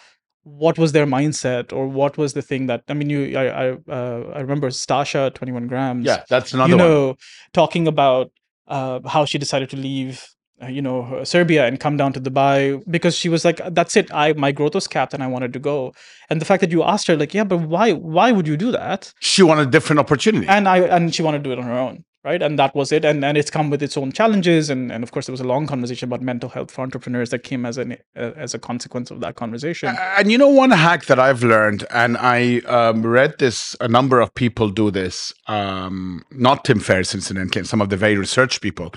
[0.47, 3.65] what was their mindset or what was the thing that i mean you i i,
[3.91, 6.05] uh, I remember stasha 21 grams.
[6.05, 6.87] Yeah, that's another you one.
[6.87, 7.15] know
[7.53, 8.31] talking about
[8.67, 10.25] uh, how she decided to leave
[10.63, 14.11] uh, you know serbia and come down to dubai because she was like that's it.
[14.13, 15.93] I my growth was capped and i wanted to go.
[16.29, 18.71] And the fact that you asked her like yeah but why why would you do
[18.71, 19.13] that?
[19.19, 20.47] She wanted a different opportunity.
[20.47, 22.91] and i and she wanted to do it on her own right and that was
[22.91, 25.45] it and and it's come with its own challenges and and of course there was
[25.47, 28.59] a long conversation about mental health for entrepreneurs that came as an uh, as a
[28.59, 29.87] consequence of that conversation
[30.17, 34.19] And you know, one hack that I've learned, and I um, read this, a number
[34.19, 38.61] of people do this, um, not Tim Ferriss, incidentally, and some of the very research
[38.61, 38.93] people.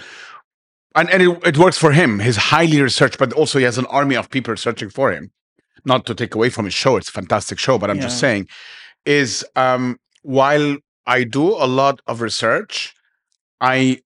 [0.95, 2.21] And, and it, it works for him.
[2.21, 5.31] He's highly researched, but also he has an army of people searching for him.
[5.85, 8.49] Not to take away from his show, it's a fantastic show, but I'm just saying,
[9.05, 12.95] is um, while I do a lot of research,
[13.61, 14.01] I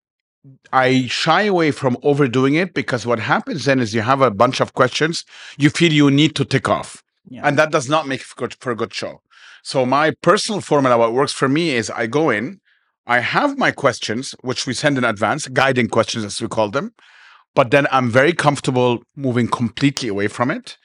[0.72, 4.60] I shy away from overdoing it because what happens then is you have a bunch
[4.60, 5.24] of questions
[5.56, 7.02] you feel you need to tick off.
[7.28, 7.46] Yeah.
[7.46, 9.22] And that does not make for, a good show.
[9.62, 12.60] So my personal formula, what works for me is I go in,
[13.06, 16.92] I have my questions, which we send in advance, guiding questions as we call them,
[17.54, 20.76] but then I'm very comfortable moving completely away from it.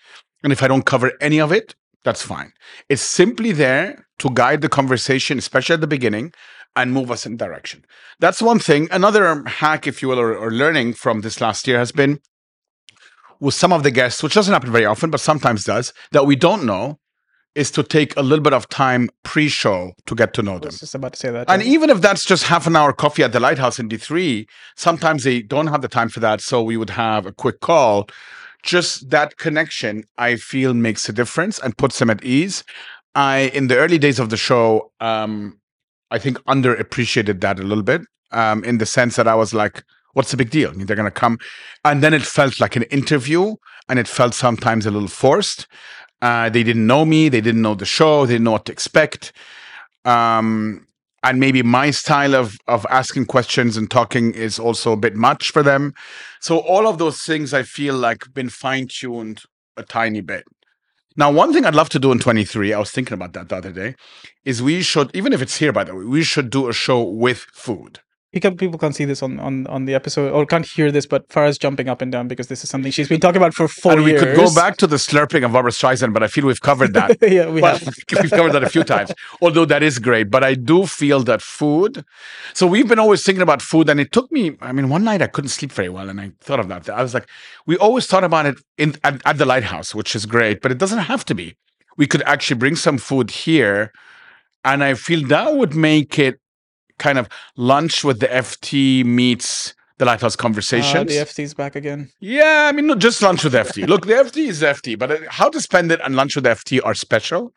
[0.43, 2.53] And if I don't cover any of it, that's fine.
[2.87, 6.33] It's simply there to guide the conversation, especially at the beginning,
[6.77, 7.83] and move us in direction.
[8.19, 8.87] That's one thing.
[8.91, 12.19] Another hack, if you will, or, or learning from this last year has been
[13.39, 16.35] with some of the guests, which doesn't happen very often, but sometimes does, that we
[16.35, 16.99] don't know,
[17.55, 20.67] is to take a little bit of time pre-show to get to know I them.
[20.67, 21.71] was just about to say that And yeah.
[21.71, 25.41] even if that's just half an hour coffee at the lighthouse in D3, sometimes they
[25.41, 26.39] don't have the time for that.
[26.41, 28.07] So we would have a quick call.
[28.61, 32.63] Just that connection, I feel, makes a difference and puts them at ease.
[33.15, 35.59] I, in the early days of the show, um,
[36.11, 38.01] I think underappreciated that a little bit.
[38.31, 40.71] um, in the sense that I was like, what's the big deal?
[40.73, 41.37] They're going to come.
[41.85, 43.55] And then it felt like an interview
[43.87, 45.67] and it felt sometimes a little forced.
[46.21, 47.29] Uh, they didn't know me.
[47.29, 48.25] They didn't know the show.
[48.25, 49.33] They didn't know what to expect.
[50.05, 50.87] Um,
[51.23, 55.51] and maybe my style of of asking questions and talking is also a bit much
[55.51, 55.93] for them.
[56.39, 59.41] So all of those things I feel like been fine tuned
[59.75, 60.45] a tiny bit.
[61.19, 63.55] Now, one thing I'd love to do in 23, I was thinking about that the
[63.55, 63.95] other day,
[64.45, 67.01] is we should, even if it's here by the way, we should do a show
[67.01, 68.01] with food
[68.39, 71.27] people people can't see this on, on, on the episode or can't hear this, but
[71.29, 73.93] Farah's jumping up and down because this is something she's been talking about for four
[73.93, 74.23] and we years.
[74.23, 77.17] could go back to the slurping of Barbra Streisand, but I feel we've covered that.
[77.21, 77.95] yeah, we well, have.
[78.21, 80.29] we've covered that a few times, although that is great.
[80.29, 82.03] But I do feel that food.
[82.53, 84.57] So we've been always thinking about food, and it took me.
[84.61, 86.89] I mean, one night I couldn't sleep very well, and I thought of that.
[86.89, 87.27] I was like,
[87.65, 90.77] we always thought about it in at, at the lighthouse, which is great, but it
[90.77, 91.55] doesn't have to be.
[91.97, 93.91] We could actually bring some food here,
[94.63, 96.39] and I feel that would make it
[96.99, 101.09] kind of lunch with the FT meets the Lighthouse Uh, conversations.
[101.11, 102.09] the FT's back again.
[102.19, 103.87] Yeah, I mean, not just lunch with FT.
[103.87, 106.79] Look, the FT is FT, but uh, how to spend it and lunch with FT
[106.83, 107.51] are special.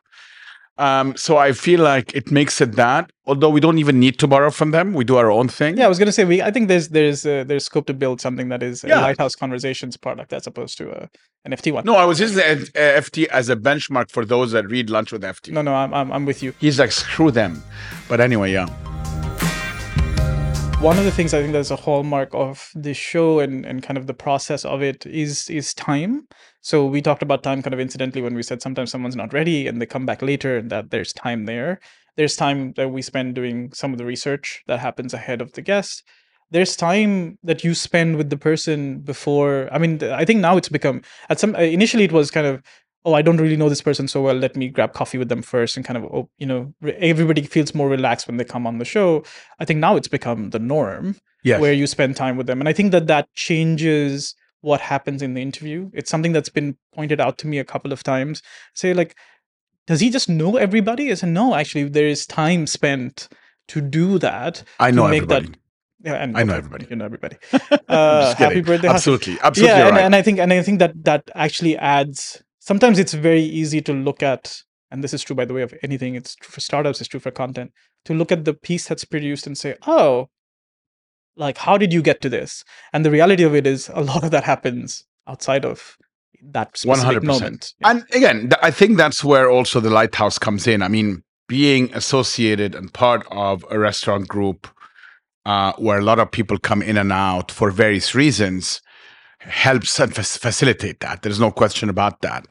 [0.80, 3.12] Um, so I feel like it makes it that.
[3.26, 5.76] Although we don't even need to borrow from them, we do our own thing.
[5.76, 6.40] Yeah, I was gonna say we.
[6.40, 9.98] I think there's there's uh, there's scope to build something that is a Lighthouse Conversations
[9.98, 11.10] product as opposed to a,
[11.44, 11.84] an FT one.
[11.84, 15.12] No, I was using the uh, FT as a benchmark for those that read lunch
[15.12, 15.52] with FT.
[15.52, 16.54] no, no, I'm I'm, I'm with you.
[16.58, 17.62] He's like, screw them.
[18.08, 18.66] But anyway, yeah.
[20.80, 23.98] One of the things I think that's a hallmark of this show and, and kind
[23.98, 26.26] of the process of it is is time.
[26.62, 29.66] So we talked about time kind of incidentally when we said sometimes someone's not ready
[29.66, 31.80] and they come back later and that there's time there.
[32.16, 35.60] There's time that we spend doing some of the research that happens ahead of the
[35.60, 36.02] guest.
[36.50, 39.68] There's time that you spend with the person before.
[39.70, 42.62] I mean, I think now it's become at some uh, initially it was kind of
[43.04, 45.42] oh i don't really know this person so well let me grab coffee with them
[45.42, 48.78] first and kind of oh, you know everybody feels more relaxed when they come on
[48.78, 49.22] the show
[49.58, 51.58] i think now it's become the norm Yes.
[51.58, 55.32] where you spend time with them and i think that that changes what happens in
[55.32, 58.42] the interview it's something that's been pointed out to me a couple of times
[58.74, 59.16] say like
[59.86, 63.26] does he just know everybody i said no actually there is time spent
[63.68, 65.46] to do that I to know make everybody.
[65.46, 65.56] that
[66.02, 66.86] yeah, and I know okay, everybody.
[66.90, 67.36] You know everybody.
[67.88, 69.36] Uh, happy birthday, Absolutely.
[69.42, 70.04] Absolutely yeah, and, right.
[70.04, 72.42] and I think and I think that that actually adds.
[72.70, 75.74] Sometimes it's very easy to look at, and this is true by the way of
[75.82, 76.14] anything.
[76.14, 77.00] It's true for startups.
[77.00, 77.72] It's true for content.
[78.04, 80.28] To look at the piece that's produced and say, oh,
[81.34, 82.62] like how did you get to this?
[82.92, 85.96] And the reality of it is, a lot of that happens outside of
[86.52, 87.24] that specific 100%.
[87.24, 87.74] moment.
[87.82, 90.80] And again, th- I think that's where also the lighthouse comes in.
[90.80, 94.68] I mean, being associated and part of a restaurant group
[95.44, 98.80] uh, where a lot of people come in and out for various reasons
[99.40, 101.22] helps and facilitate that.
[101.22, 102.46] There's no question about that.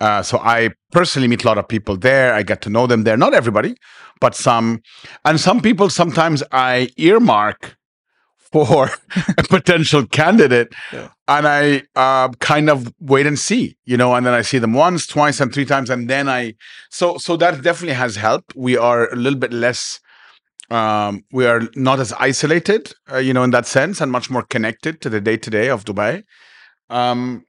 [0.00, 2.34] Uh, so I personally meet a lot of people there.
[2.34, 3.16] I get to know them there.
[3.16, 3.76] Not everybody,
[4.20, 4.82] but some.
[5.24, 7.76] And some people sometimes I earmark
[8.52, 8.90] for
[9.36, 11.08] a potential candidate Yeah.
[11.26, 14.72] and I uh, kind of wait and see, you know, and then I see them
[14.72, 16.54] once, twice, and three times, and then I
[16.90, 18.54] so so that definitely has helped.
[18.54, 20.00] We are a little bit less,
[20.70, 24.42] um, we are not as isolated, uh, you know, in that sense, and much more
[24.42, 26.22] connected to the day to day of Dubai.
[26.90, 27.44] Um,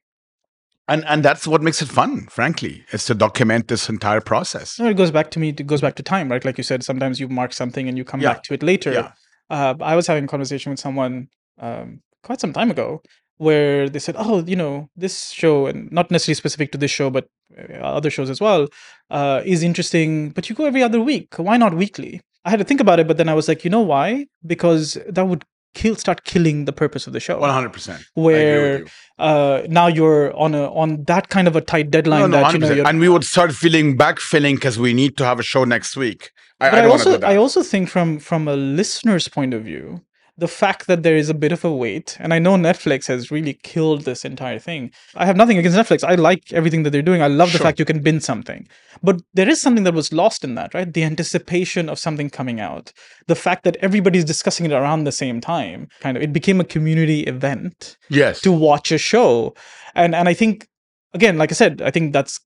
[0.87, 4.79] and and that's what makes it fun, frankly, is to document this entire process.
[4.79, 5.49] No, it goes back to me.
[5.49, 6.43] It goes back to time, right?
[6.45, 8.33] Like you said, sometimes you mark something and you come Yeah.
[8.33, 8.93] back to it later.
[8.93, 9.11] Yeah.
[9.49, 11.27] Uh, I was having a conversation with someone
[11.59, 13.01] um, quite some time ago
[13.37, 17.09] where they said, "Oh, you know, this show, and not necessarily specific to this show,
[17.09, 17.25] but
[17.57, 18.67] uh, other shows as well,
[19.09, 20.29] uh, is interesting.
[20.29, 21.35] But you go every other week.
[21.37, 23.69] Why not weekly?" I had to think about it, but then I was like, you
[23.69, 24.27] know why?
[24.45, 27.37] Because that would kill, start killing the purpose of the show.
[27.39, 28.01] One hundred percent.
[28.13, 28.85] Where
[29.19, 32.67] uh, now you're on a on that kind of a tight deadline that you know
[32.67, 32.75] 100%.
[32.77, 35.97] you're and we would start feeling backfilling because we need to have a show next
[35.97, 36.31] week.
[36.61, 37.21] I, but I I, also.
[37.21, 40.01] I also think from from a listener's point of view,
[40.37, 43.31] the fact that there is a bit of a wait, and I know Netflix has
[43.31, 44.91] really killed this entire thing.
[45.15, 46.03] I have nothing against Netflix.
[46.03, 47.21] I like everything that they're doing.
[47.21, 47.65] I love the Sure.
[47.65, 48.67] fact you can bin something.
[49.01, 50.91] But there is something that was lost in that, right?
[50.93, 52.93] The anticipation of something coming out.
[53.27, 55.87] The fact that everybody's discussing it around the same time.
[56.01, 58.41] Kind of it became a community event yes.
[58.41, 59.53] to watch a show
[59.95, 60.67] and and i think
[61.13, 62.39] again like i said i think that's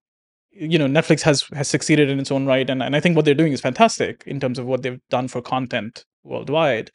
[0.52, 3.26] you know netflix has has succeeded in its own right and, and i think what
[3.26, 6.90] they're doing is fantastic in terms of what they've done for content worldwide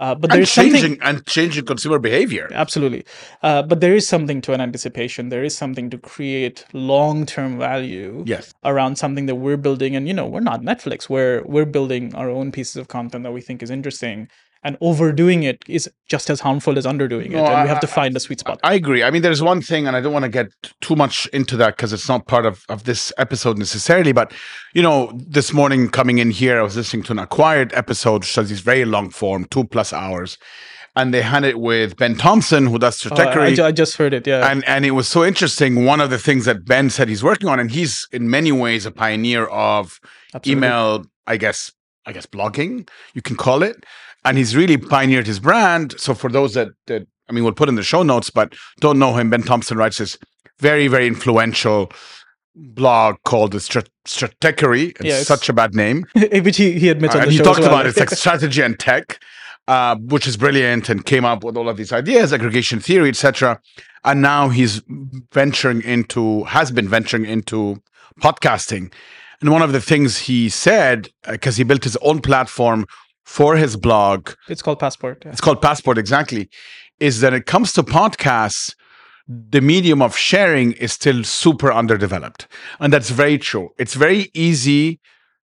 [0.00, 2.48] uh, but and there's changing something and changing consumer behavior.
[2.64, 3.04] absolutely.
[3.42, 5.28] Uh, but there is something to an anticipation.
[5.28, 8.52] There is something to create long-term value Yes.
[8.64, 9.94] around something that we're building.
[9.96, 11.08] And you know we're not netflix.
[11.14, 14.28] We're we're building our own pieces of content that we think is interesting
[14.62, 17.86] and overdoing it is just as harmful as underdoing it and I- we have to
[17.86, 19.02] find a sweet spot I agree.
[19.02, 20.48] I mean, there's one thing, and I don't want to get
[20.80, 24.12] too much into that because it's not part of, of this episode necessarily.
[24.12, 24.32] But,
[24.74, 28.36] you know, this morning coming in here, I was listening to an acquired episode, which
[28.50, 30.36] is very long form, two plus hours.
[30.96, 33.42] And they had it with Ben Thompson, who does Oh, I- Stratechery.
[33.52, 35.84] I, ju- I just heard it yeah and and it was so interesting.
[35.86, 38.84] One of the things that Ben said he's working on, and he's in many ways
[38.86, 40.00] a pioneer of
[40.34, 40.52] Absolutely.
[40.66, 41.72] email, I guess,
[42.06, 43.86] I guess blogging, you can call it.
[44.24, 45.94] And he's really pioneered his brand.
[45.98, 48.98] So for those that that I mean, we'll put in the show notes, but don't
[48.98, 50.18] know him, Ben Thompson writes this
[50.58, 51.90] very, very influential
[52.56, 54.90] blog called the Strat- Stratechery.
[54.90, 56.04] It's Yeah, it's- such a bad name.
[56.14, 57.68] which he, he admits on Uh, the and he talked well.
[57.68, 57.90] about it.
[57.90, 59.22] It's like strategy and tech,
[59.68, 63.60] uh, which is brilliant, and came up with all of these ideas, aggregation theory, etc.
[64.04, 64.82] And now he's
[65.32, 67.80] venturing into, has been venturing into
[68.20, 68.92] podcasting.
[69.40, 72.86] And one of the things he said, because he built his own platform
[73.30, 75.30] for his blog, it's called passport yeah.
[75.30, 76.50] it's called Passport exactly,
[76.98, 78.74] is that it comes to podcasts,
[79.28, 82.48] the medium of sharing is still super underdeveloped.
[82.80, 83.70] And that's very true.
[83.78, 84.98] It's very easy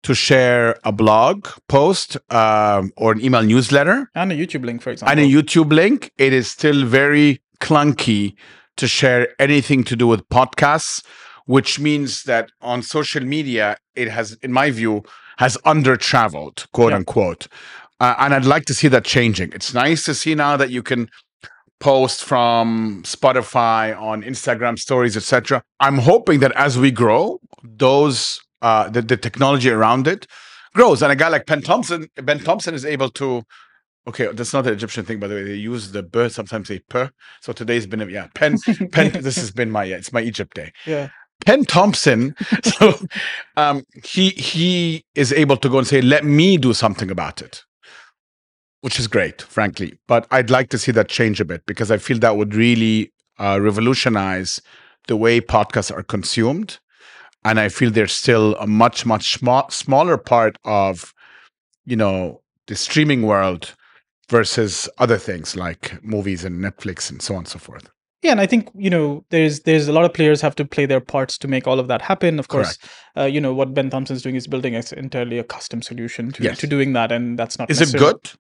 [0.05, 4.91] to share a blog post um, or an email newsletter and a youtube link for
[4.91, 6.13] example and a YouTube link.
[6.19, 8.37] It is still very clunky
[8.77, 11.05] to share anything to do with podcasts,
[11.47, 15.03] which means that on social media, it has, in my view,
[15.39, 16.97] has under traveled, quote Yeah.
[16.99, 17.49] unquote.
[18.01, 19.53] Uh, and I'd like to see that changing.
[19.53, 21.09] It's nice to see now that you can
[21.81, 25.63] post from Spotify on Instagram stories, etc.
[25.81, 30.27] I'm hoping that as we grow, those uh, the, the technology around it
[30.75, 31.03] grows.
[31.03, 33.43] And a guy like Ben Thompson, Ben Thompson is able to.
[34.09, 35.45] Okay, that's not the Egyptian thing, by the way.
[35.45, 36.33] They use the bird.
[36.33, 37.05] sometimes they p.
[37.41, 38.59] So today's been a, yeah pen
[38.91, 39.13] pen.
[39.23, 40.73] this has been my yeah, it's my Egypt day.
[40.87, 41.09] yeah
[41.45, 42.35] Penn Thompson,
[42.65, 42.95] so
[43.57, 47.65] um, he he is able to go and say, "Let me do something about it,"
[48.81, 49.99] which is great, frankly.
[50.07, 53.13] But I'd like to see that change a bit because I feel that would really
[53.39, 54.61] uh, revolutionize
[55.09, 56.79] the way podcasts are consumed,
[57.45, 61.13] and I feel they're still a much much sma- smaller part of,
[61.85, 63.75] you know, the streaming world
[64.29, 67.91] versus other things like movies and Netflix and so on and so forth.
[68.23, 70.87] Yeah, and I think you know there's there's a lot of players have to play
[70.87, 72.39] their parts to make all of that happen.
[72.39, 72.79] Of course,
[73.17, 76.59] uh, you know what Ben Thompson's doing is building entirely a custom solution to, Yes.
[76.59, 77.69] to doing that, and that's not.
[77.71, 78.31] Is it good?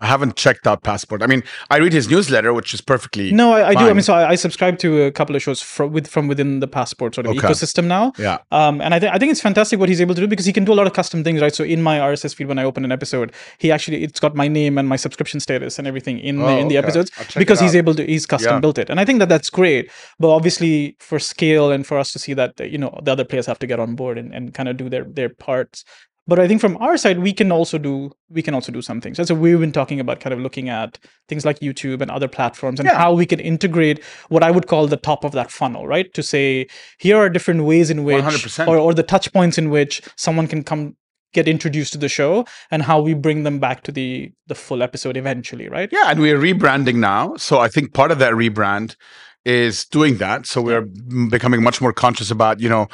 [0.00, 1.22] I haven't checked out Passport.
[1.22, 3.88] I mean, I read his newsletter, which is perfectly No, I, I do.
[3.88, 6.60] I mean, so I, I subscribe to a couple of shows from with from within
[6.60, 7.46] the passport sort of Okay.
[7.48, 8.12] ecosystem now.
[8.16, 8.38] yeah.
[8.52, 10.52] Um, and I think I think it's fantastic what he's able to do because he
[10.52, 11.52] can do a lot of custom things, right?
[11.54, 14.46] So in my RSS feed, when I open an episode, he actually it's got my
[14.46, 17.74] name and my subscription status and everything in the, Oh, in the episodes because he's
[17.74, 18.60] able to he's custom Yeah.
[18.60, 19.90] built it, and I think that that's great.
[20.20, 23.46] But obviously, for scale and for us to see that you know the other players
[23.46, 25.84] have to get on board and, and kind of do their their parts.
[26.28, 29.00] But I think from our side, we can also do we can also do some
[29.00, 29.18] things.
[29.18, 30.98] And so we've been talking about kind of looking at
[31.28, 32.98] things like YouTube and other platforms and Yeah.
[32.98, 36.12] how we can integrate what I would call the top of that funnel, right?
[36.12, 36.68] To say
[36.98, 38.68] here are different ways in which 100%.
[38.68, 40.96] or, or the touch points in which someone can come
[41.34, 44.82] get introduced to the show and how we bring them back to the the full
[44.82, 45.88] episode eventually, right?
[45.92, 47.36] Yeah, and we're rebranding now.
[47.36, 48.96] So I think part of that rebrand
[49.44, 50.46] is doing that.
[50.46, 50.86] So we're
[51.30, 52.86] becoming much more conscious about, you know,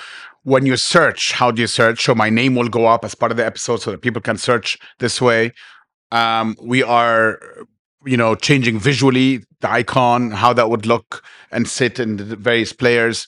[0.45, 2.05] when you search, how do you search?
[2.05, 4.37] So my name will go up as part of the episode so that people can
[4.37, 5.53] search this way.
[6.13, 7.41] Um, we are,
[8.07, 12.73] you know, changing visually the icon, how that would look and sit in the various
[12.73, 13.27] players.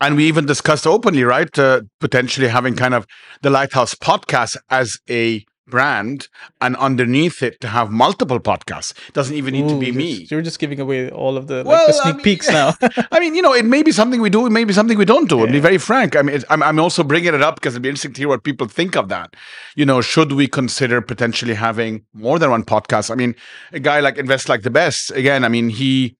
[0.00, 1.58] And we even discussed openly, right?
[1.58, 3.06] Uh, potentially having kind of
[3.40, 6.28] the Lighthouse podcast as a brand
[6.60, 8.92] and underneath it to have multiple podcasts.
[9.12, 10.26] Doesn't even need to be me.
[10.30, 12.74] You're just giving away all of the, like, Well, the I sneak mean- peeks now.
[13.12, 15.04] I mean, you know, it may be something we do, it may be something we
[15.04, 15.42] don't do.
[15.42, 16.16] And be very frank.
[16.16, 18.44] I mean, I'm, I'm also bringing it up because it'd be interesting to hear what
[18.44, 19.34] people think of that.
[19.76, 23.10] You know, should we consider potentially having more than one podcast?
[23.10, 23.34] I mean,
[23.72, 26.16] a guy like Invest Like the Best, again, I mean, he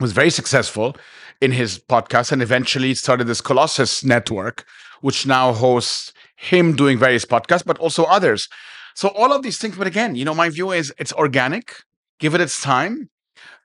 [0.00, 0.96] was very successful
[1.40, 4.64] in his podcast and eventually started this Colossus network,
[5.00, 6.12] which now hosts
[6.42, 8.48] him doing various podcasts, but also others.
[8.94, 11.76] So all of these things, but again, you know, my view is it's organic.
[12.18, 13.08] Give it its time.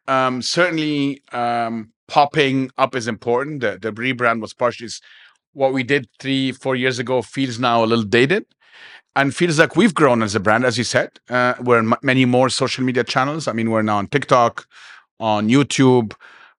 [0.07, 3.61] Um, certainly, um, popping up is important.
[3.61, 4.89] The, the rebrand was partially
[5.53, 7.21] what we did three, four years ago.
[7.21, 8.45] Feels now a little dated,
[9.15, 11.09] and feels like we've grown as a brand, as you said.
[11.29, 13.47] Uh, we're in many more social media channels.
[13.47, 14.65] I mean, we're now on TikTok,
[15.19, 16.13] on YouTube,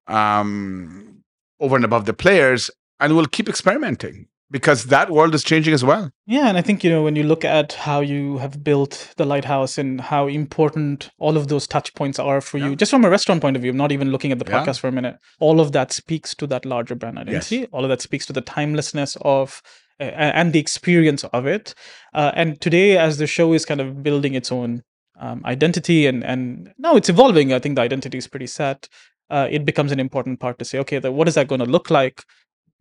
[0.09, 1.23] um,
[1.61, 5.85] over and above the players, and we'll keep experimenting because that world is changing as
[5.85, 6.11] well.
[6.27, 9.25] Yeah, and I think you know when you look at how you have built the
[9.25, 13.11] lighthouse and how important all of those touch points are for you, just from a
[13.11, 14.65] restaurant point of view, not even looking at the Yeah.
[14.65, 17.67] podcast for a minute, all of that speaks to that larger brand identity.
[17.73, 19.63] All of that speaks to the timelessness of
[20.01, 21.75] uh, and the experience of it.
[22.15, 24.83] Uh, and today, as the show is kind of building its own
[25.21, 27.53] um, identity, and and now it's evolving.
[27.53, 28.89] I think the identity is pretty set.
[29.31, 31.67] Uh, it becomes an important part to say, okay, the, what is that going to
[31.67, 32.23] look like,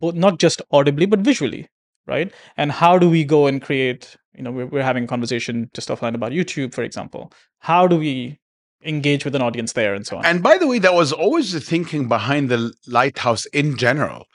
[0.00, 1.68] not just audibly but visually,
[2.06, 2.32] right?
[2.56, 4.16] And how do we go and create?
[4.34, 7.32] You know, we're, we're having a conversation just offline about YouTube, for example.
[7.58, 8.38] How do we
[8.84, 10.24] engage with an audience there and so on.
[10.24, 14.26] And by the way, that was always the thinking behind the Lighthouse in general.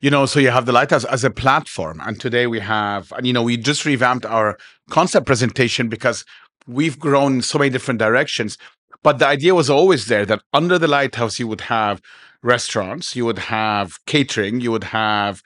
[0.00, 2.00] You know, so you have the Lighthouse as a platform.
[2.04, 4.58] And today we have, and you know, we just revamped our
[4.90, 6.24] concept presentation because
[6.66, 8.58] we've grown so many different directions.
[9.02, 12.00] But the idea was always there that under the Lighthouse, you would have
[12.42, 15.42] restaurants, you would have catering, you would have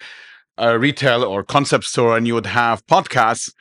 [0.59, 3.53] a retail or concept store, and you would have podcasts.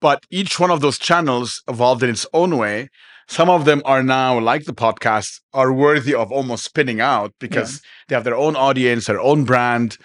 [0.00, 2.88] But each one of those channels evolved in its own way
[3.28, 7.74] some of them are now like the podcast are worthy of almost spinning out because
[7.74, 7.80] yeah.
[8.08, 9.96] they have their own audience their own brand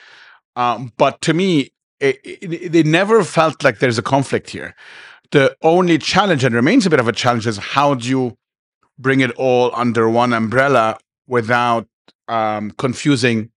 [0.55, 1.69] um, but to me
[1.99, 4.75] it, it, they never felt like there's a conflict here
[5.31, 8.37] the only challenge and remains a bit of a challenge is how do you
[8.97, 10.97] bring it all under one umbrella
[11.27, 11.87] without
[12.27, 13.49] um, confusing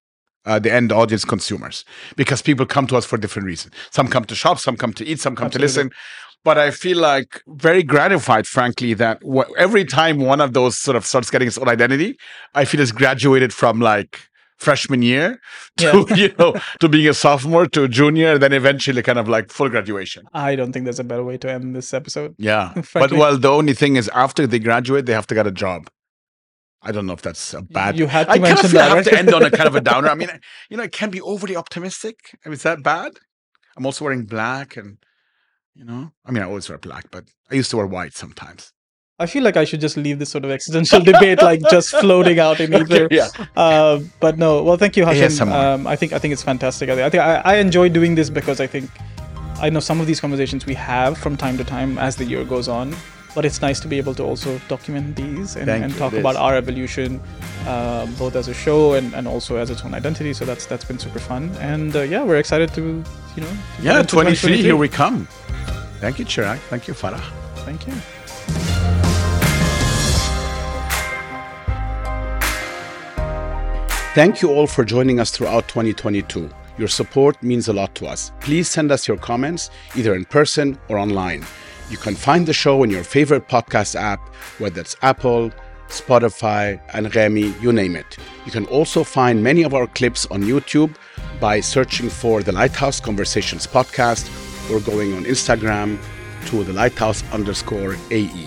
[0.47, 1.85] uh, the end audience consumers
[2.17, 3.75] because people come to us for different reasons.
[3.91, 5.69] Some come to shop, some come to eat, some come Absolutely.
[5.69, 5.91] to listen
[6.45, 10.97] but I feel like very gratified, frankly, that w- every time one of those sort
[10.97, 12.19] of starts getting its own identity,
[12.55, 14.19] I feel it's graduated from like
[14.57, 15.41] freshman year
[15.79, 16.15] to yeah.
[16.17, 19.69] you know to being a sophomore to a junior, then eventually kind of like full
[19.69, 20.25] graduation.
[20.33, 22.35] I don't think there's a better way to end this episode.
[22.39, 25.53] Yeah, but well, the only thing is after they graduate, they have to get a
[25.53, 25.91] job.
[26.83, 27.99] I don't know if that's a bad.
[27.99, 28.81] You had to I mention kind of that.
[28.81, 29.05] I have right?
[29.07, 30.09] to end on a kind of a downer.
[30.09, 30.31] I mean,
[30.71, 32.17] you know, it can be overly optimistic.
[32.45, 33.13] I mean, is that bad?
[33.77, 34.99] I'm also wearing black and
[35.75, 38.73] you know, I mean, I always wear black, but I used to wear white sometimes.
[39.19, 42.39] I feel like I should just leave this sort of existential debate like just floating
[42.39, 43.05] out in ether.
[43.05, 43.29] Okay, yeah.
[43.55, 45.53] Uh, but no, well, thank you, Hashem.
[45.53, 46.89] Um, I think I think it's fantastic.
[46.89, 48.91] I think I, think I, I enjoy doing this because I think
[49.61, 52.45] I know some of these conversations we have from time to time as the year
[52.45, 52.97] goes on.
[53.35, 56.57] But it's nice to be able to also document these and, and talk about our
[56.57, 57.21] evolution,
[57.67, 60.33] uh, both as a show and, and also as its own identity.
[60.33, 61.51] So that's that's been super fun.
[61.61, 63.05] And uh, yeah, we're excited to
[63.37, 63.53] you know.
[63.81, 65.27] Yeah, 23, here we come.
[66.01, 66.59] Thank you, Chirag.
[66.71, 67.23] Thank you, Farah.
[67.65, 67.95] Thank you.
[74.15, 76.51] Thank you all for joining us throughout 2022.
[76.79, 78.33] Your support means a lot to us.
[78.41, 81.45] Please send us your comments either in person or online.
[81.91, 84.21] You can find the show in your favorite podcast app,
[84.59, 85.51] whether it's Apple,
[85.89, 88.17] Spotify, Anghami, you name it.
[88.47, 90.95] You can also find many of our clips on YouTube
[91.41, 94.31] by searching for the Lighthouse Conversations podcast
[94.71, 95.99] or going on Instagram
[96.47, 98.47] to the lighthouse underscore AE.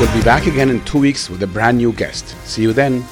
[0.00, 2.34] We'll be back again in two weeks with a brand new guest.
[2.44, 3.04] See you then.